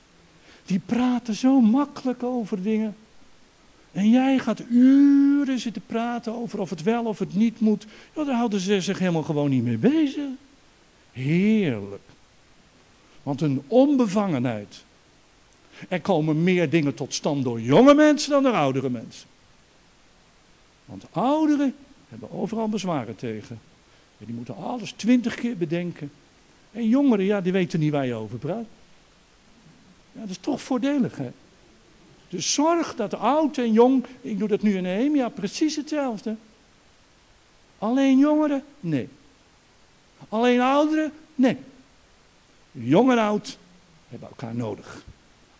[0.65, 2.95] die praten zo makkelijk over dingen.
[3.91, 7.85] En jij gaat uren zitten praten over of het wel of het niet moet.
[8.15, 10.29] Ja, daar houden ze zich helemaal gewoon niet mee bezig.
[11.11, 12.01] Heerlijk.
[13.23, 14.83] Want een onbevangenheid.
[15.89, 19.27] Er komen meer dingen tot stand door jonge mensen dan door oudere mensen.
[20.85, 21.75] Want ouderen
[22.09, 23.59] hebben overal bezwaren tegen.
[24.17, 26.11] En die moeten alles twintig keer bedenken.
[26.71, 28.65] En jongeren, ja, die weten niet waar je over praat.
[30.11, 31.31] Ja, dat is toch voordelig, hè?
[32.29, 36.35] Dus zorg dat oud en jong, ik doe dat nu in ja, precies hetzelfde.
[37.77, 38.63] Alleen jongeren?
[38.79, 39.07] Nee.
[40.29, 41.11] Alleen ouderen?
[41.35, 41.57] Nee.
[42.71, 43.57] Jong en oud
[44.07, 45.03] hebben elkaar nodig.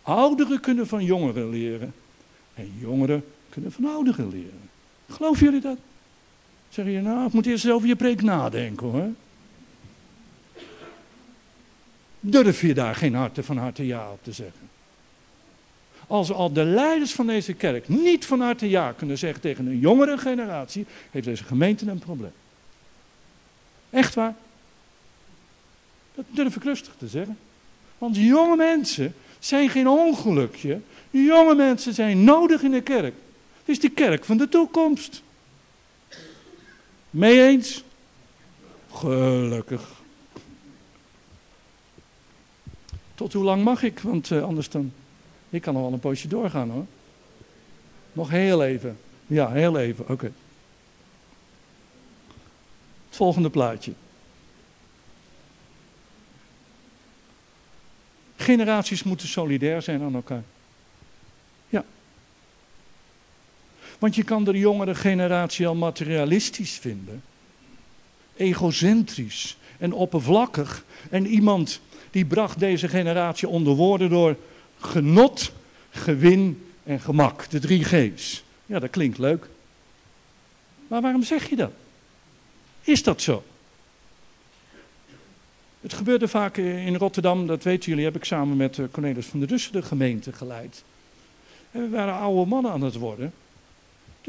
[0.02, 1.94] Ouderen kunnen van jongeren leren.
[2.54, 4.70] En jongeren kunnen van ouderen leren.
[5.08, 5.78] Geloven jullie dat?
[6.70, 9.08] Zeg je, nou, ik moet eerst over je preek nadenken hoor.
[12.20, 14.68] Durf je daar geen harte van harte ja op te zeggen?
[16.06, 19.78] Als al de leiders van deze kerk niet van harte ja kunnen zeggen tegen een
[19.78, 22.32] jongere generatie, heeft deze gemeente een probleem.
[23.90, 24.34] Echt waar.
[26.14, 27.38] Dat durf ik rustig te zeggen.
[27.98, 30.80] Want jonge mensen zijn geen ongelukje.
[31.10, 33.14] Jonge mensen zijn nodig in de kerk.
[33.58, 35.22] Het is de kerk van de toekomst.
[37.10, 37.84] Mee eens?
[38.92, 39.88] Gelukkig.
[43.14, 43.98] Tot hoe lang mag ik?
[43.98, 44.92] Want uh, anders dan.
[45.50, 46.86] Ik kan nog wel een poosje doorgaan hoor.
[48.12, 48.98] Nog heel even.
[49.26, 50.08] Ja, heel even.
[50.08, 50.32] Oké.
[53.06, 53.92] Het volgende plaatje.
[58.36, 60.42] Generaties moeten solidair zijn aan elkaar.
[61.68, 61.84] Ja.
[64.00, 67.22] Want je kan de jongere generatie al materialistisch vinden.
[68.36, 70.84] Egocentrisch en oppervlakkig.
[71.10, 71.80] En iemand
[72.10, 74.36] die bracht deze generatie onder woorden door
[74.78, 75.52] genot,
[75.90, 77.50] gewin en gemak.
[77.50, 78.44] De drie G's.
[78.66, 79.48] Ja, dat klinkt leuk.
[80.88, 81.72] Maar waarom zeg je dat?
[82.82, 83.42] Is dat zo?
[85.80, 89.38] Het gebeurde vaak in Rotterdam, dat weten jullie, heb ik samen met eh, Cornelis van
[89.38, 90.84] der Dussen de gemeente geleid.
[91.70, 93.32] En we waren oude mannen aan het worden.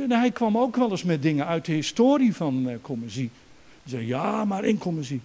[0.09, 3.29] Hij kwam ook wel eens met dingen uit de historie van uh, Commissie.
[3.81, 5.21] Hij zei, ja, maar in Commissie.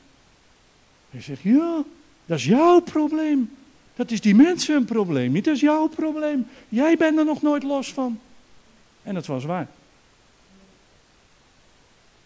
[1.11, 1.83] Hij zegt, ja,
[2.27, 3.51] dat is jouw probleem.
[3.95, 6.47] Dat is die mensen een probleem niet, dat is jouw probleem.
[6.69, 8.21] Jij bent er nog nooit los van.
[9.03, 9.69] En dat was waar.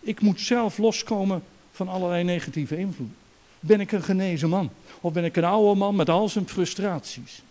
[0.01, 1.42] Ik moet zelf loskomen
[1.72, 3.11] van allerlei negatieve invloed.
[3.61, 4.70] Ben ik een genezen man?
[5.01, 7.42] Of ben ik een oude man met al zijn frustraties?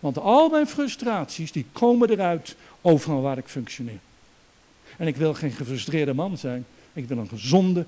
[0.00, 3.98] Want al mijn frustraties, die komen eruit overal waar ik functioneer.
[4.98, 6.66] En ik wil geen gefrustreerde man zijn.
[6.92, 7.86] Ik wil een gezonde,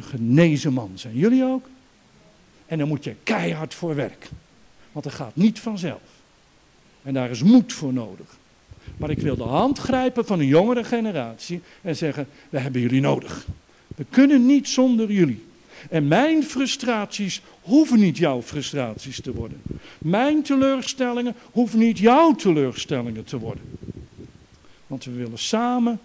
[0.00, 1.16] genezen man zijn.
[1.16, 1.68] Jullie ook?
[2.66, 4.30] En dan moet je keihard voor werken.
[4.92, 6.00] Want dat gaat niet vanzelf.
[7.02, 8.38] En daar is moed voor nodig.
[8.96, 13.00] Maar ik wil de hand grijpen van een jongere generatie en zeggen: We hebben jullie
[13.00, 13.46] nodig.
[13.96, 15.44] We kunnen niet zonder jullie.
[15.90, 19.62] En mijn frustraties hoeven niet jouw frustraties te worden.
[19.98, 23.64] Mijn teleurstellingen hoeven niet jouw teleurstellingen te worden.
[24.86, 26.00] Want we willen samen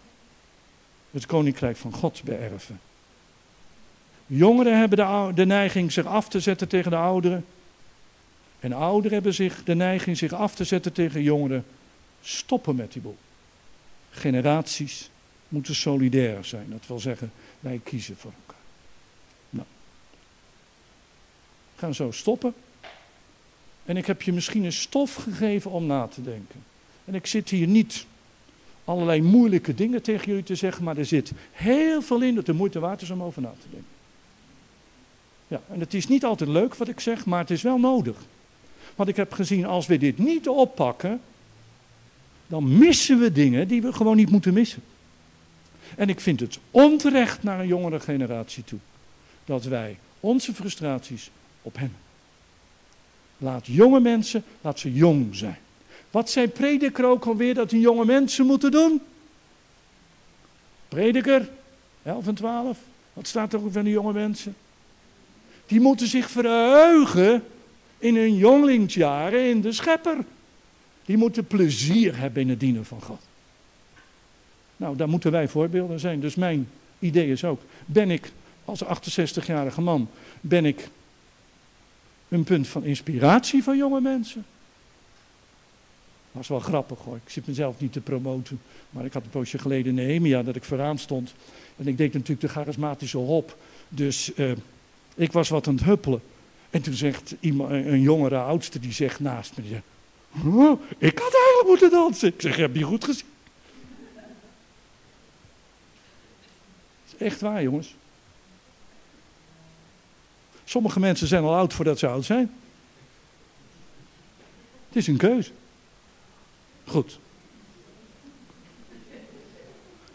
[1.16, 2.80] het koninkrijk van God beërven.
[4.28, 7.46] Jongeren hebben de, neiging zich af te zetten tegen de ouderen.
[8.60, 11.66] En ouderen hebben zich de neiging zich af te zetten tegen jongeren.
[12.22, 13.18] Stoppen met die boel.
[14.12, 15.10] Generaties
[15.48, 16.66] moeten solidair zijn.
[16.70, 18.62] Dat wil zeggen, wij kiezen voor elkaar.
[19.50, 19.68] Nou.
[21.74, 22.54] We gaan zo stoppen.
[23.86, 26.64] En ik heb je misschien een stof gegeven om na te denken.
[27.06, 28.06] En ik zit hier niet
[28.86, 32.54] allerlei moeilijke dingen tegen jullie te zeggen, maar er zit heel veel in dat de
[32.54, 33.90] moeite waard is om over na te denken.
[35.48, 38.18] Ja, en het is niet altijd leuk wat ik zeg, maar het is wel nodig.
[38.96, 41.22] Want ik heb gezien, als we dit niet oppakken,
[42.48, 44.84] dan missen we dingen die we gewoon niet moeten missen.
[45.96, 48.80] En ik vind het onterecht naar een jongere generatie toe
[49.46, 51.30] dat wij onze frustraties
[51.62, 51.96] op hen.
[53.38, 55.58] Laat jonge mensen, laat ze jong zijn.
[56.16, 59.02] Wat zei prediker ook alweer dat die jonge mensen moeten doen?
[60.88, 61.50] Prediker,
[62.04, 62.78] 11 en 12.
[63.14, 64.56] Wat staat er ook van die jonge mensen?
[65.66, 67.44] Die moeten zich verheugen
[67.98, 70.18] in hun jongelingsjaren in de schepper.
[71.06, 73.22] Die moeten plezier hebben in het dienen van God.
[74.78, 76.20] Nou, daar moeten wij voorbeelden zijn.
[76.20, 78.32] Dus mijn idee is ook, ben ik
[78.66, 80.10] als 68-jarige man,
[80.42, 80.90] ben ik
[82.28, 84.46] een punt van inspiratie van jonge mensen?
[86.40, 87.16] Is wel grappig hoor.
[87.16, 88.62] Ik zit mezelf niet te promoten.
[88.90, 91.34] Maar ik had een poosje geleden Nehemia dat ik vooraan stond.
[91.78, 93.58] En ik deed natuurlijk de charismatische hop.
[93.90, 94.52] Dus uh,
[95.16, 96.22] ik was wat aan het huppelen.
[96.70, 99.82] En toen zegt iemand, een jongere oudste, die zegt naast me,
[100.98, 102.28] ik had eigenlijk moeten dansen.
[102.28, 103.26] Ik zeg, heb je goed gezien?
[107.06, 107.96] Dat is echt waar, jongens.
[110.64, 112.52] Sommige mensen zijn al oud voordat ze oud zijn.
[114.88, 115.52] Het is een keuze.
[116.86, 117.20] Goed.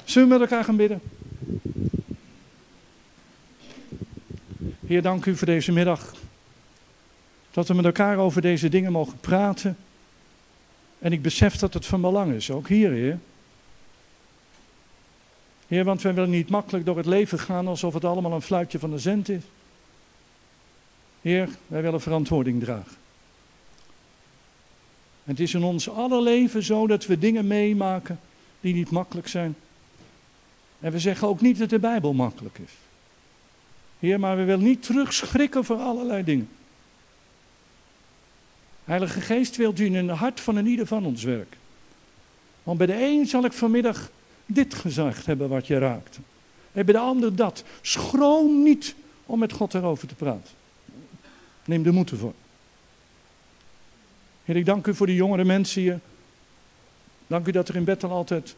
[0.04, 1.00] Zullen we met elkaar gaan bidden?
[4.86, 6.14] Heer, dank u voor deze middag.
[7.50, 9.76] Dat we met elkaar over deze dingen mogen praten.
[10.98, 13.18] En ik besef dat het van belang is, ook hier, Heer.
[15.66, 18.78] Heer, want wij willen niet makkelijk door het leven gaan alsof het allemaal een fluitje
[18.78, 19.42] van de zend is.
[21.20, 22.96] Heer, wij willen verantwoording dragen.
[25.30, 28.20] Het is in ons alle leven zo dat we dingen meemaken
[28.60, 29.56] die niet makkelijk zijn.
[30.80, 32.72] En we zeggen ook niet dat de Bijbel makkelijk is.
[33.98, 36.48] Heer, maar we willen niet terugschrikken voor allerlei dingen.
[38.84, 41.58] Heilige Geest wilt u in het hart van een ieder van ons werken.
[42.62, 44.10] Want bij de een zal ik vanmiddag
[44.46, 46.18] dit gezegd hebben wat je raakt.
[46.72, 47.64] En bij de ander dat.
[47.80, 48.94] Schroom niet
[49.26, 50.54] om met God erover te praten.
[51.64, 52.34] Neem de moed ervoor.
[54.44, 56.00] Heer, ik dank u voor de jongere mensen hier.
[57.26, 58.56] Dank u dat er in Bethel altijd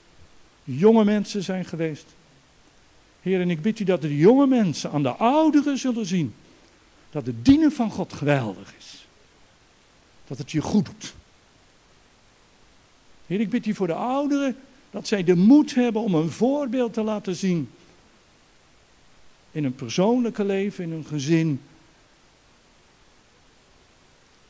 [0.64, 2.06] jonge mensen zijn geweest.
[3.20, 6.34] Heer, en ik bid u dat de jonge mensen aan de ouderen zullen zien
[7.10, 9.06] dat het dienen van God geweldig is.
[10.26, 11.14] Dat het je goed doet.
[13.26, 14.56] Heer, ik bid u voor de ouderen
[14.90, 17.70] dat zij de moed hebben om een voorbeeld te laten zien.
[19.50, 21.60] In een persoonlijke leven, in een gezin,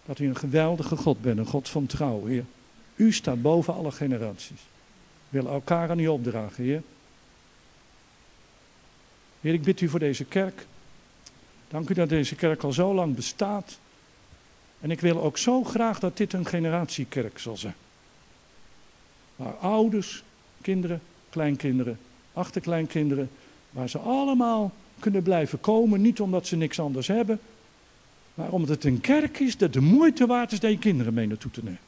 [0.05, 2.45] dat u een geweldige God bent, een God van trouw, Heer.
[2.97, 4.61] U staat boven alle generaties.
[5.29, 6.83] We willen elkaar aan u opdragen, Heer.
[9.41, 10.67] Heer, ik bid u voor deze kerk.
[11.69, 13.79] Dank u dat deze kerk al zo lang bestaat.
[14.81, 17.75] En ik wil ook zo graag dat dit een generatiekerk zal zijn.
[19.37, 20.23] Waar ouders,
[20.61, 21.99] kinderen, kleinkinderen,
[22.33, 23.31] achterkleinkinderen,
[23.71, 26.01] waar ze allemaal kunnen blijven komen.
[26.01, 27.41] Niet omdat ze niks anders hebben,
[28.35, 31.27] maar omdat het een kerk is dat de moeite waard is dat je kinderen mee
[31.27, 31.81] naartoe te nemen.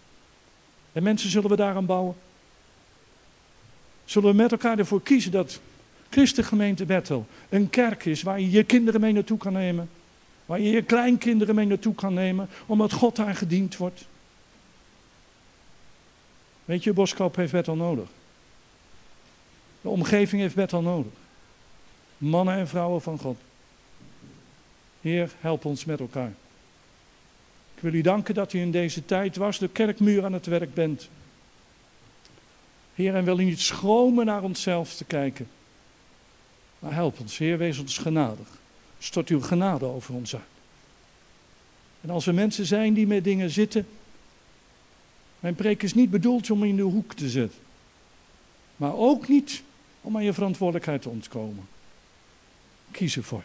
[0.92, 2.14] En mensen zullen we daaraan bouwen.
[4.04, 5.60] Zullen we met elkaar ervoor kiezen dat
[6.10, 9.90] Christengemeente Bethel een kerk is waar je je kinderen mee naartoe kan nemen?
[10.46, 14.06] Waar je je kleinkinderen mee naartoe kan nemen, omdat God daar gediend wordt?
[16.64, 18.08] Weet je, Boskoop heeft Bethel nodig.
[19.80, 21.12] De omgeving heeft Bethel nodig.
[22.18, 23.36] Mannen en vrouwen van God.
[25.04, 26.32] Heer, help ons met elkaar.
[27.74, 30.74] Ik wil u danken dat u in deze tijd was, de kerkmuur aan het werk
[30.74, 31.08] bent.
[32.94, 35.48] Heer, en wil u niet schromen naar onszelf te kijken.
[36.78, 38.48] Maar help ons, Heer, wees ons genadig.
[38.98, 40.44] Stort uw genade over ons uit.
[42.00, 43.86] En als er mensen zijn die met dingen zitten.
[45.40, 47.60] Mijn preek is niet bedoeld om in de hoek te zetten.
[48.76, 49.62] Maar ook niet
[50.00, 51.68] om aan je verantwoordelijkheid te ontkomen.
[52.90, 53.44] Kies ervoor.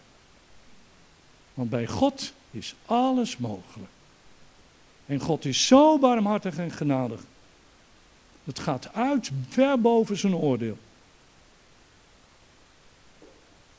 [1.60, 3.90] Want bij God is alles mogelijk.
[5.06, 7.22] En God is zo barmhartig en genadig.
[8.44, 10.78] Het gaat uit ver boven zijn oordeel.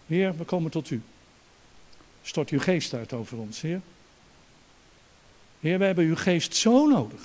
[0.06, 1.02] Heer, we komen tot u.
[2.22, 3.80] Stort uw geest uit over ons, Heer.
[5.60, 7.20] Heer, we hebben uw geest zo nodig.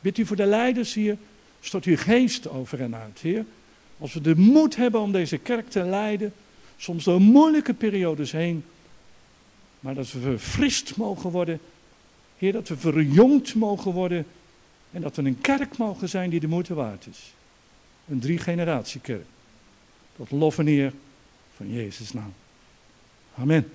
[0.00, 1.16] Bid u voor de leiders hier.
[1.60, 3.44] Stort uw geest over en uit, Heer.
[3.98, 6.32] Als we de moed hebben om deze kerk te leiden,
[6.76, 8.64] soms door moeilijke periodes heen,
[9.84, 11.60] maar dat we verfrist mogen worden.
[12.38, 14.26] Heer, dat we verjongd mogen worden.
[14.90, 17.34] En dat we een kerk mogen zijn die de moeite waard is.
[18.08, 19.24] Een drie generatie kerk.
[20.16, 20.92] Tot lof en eer
[21.56, 22.32] van Jezus naam.
[23.34, 23.72] Amen.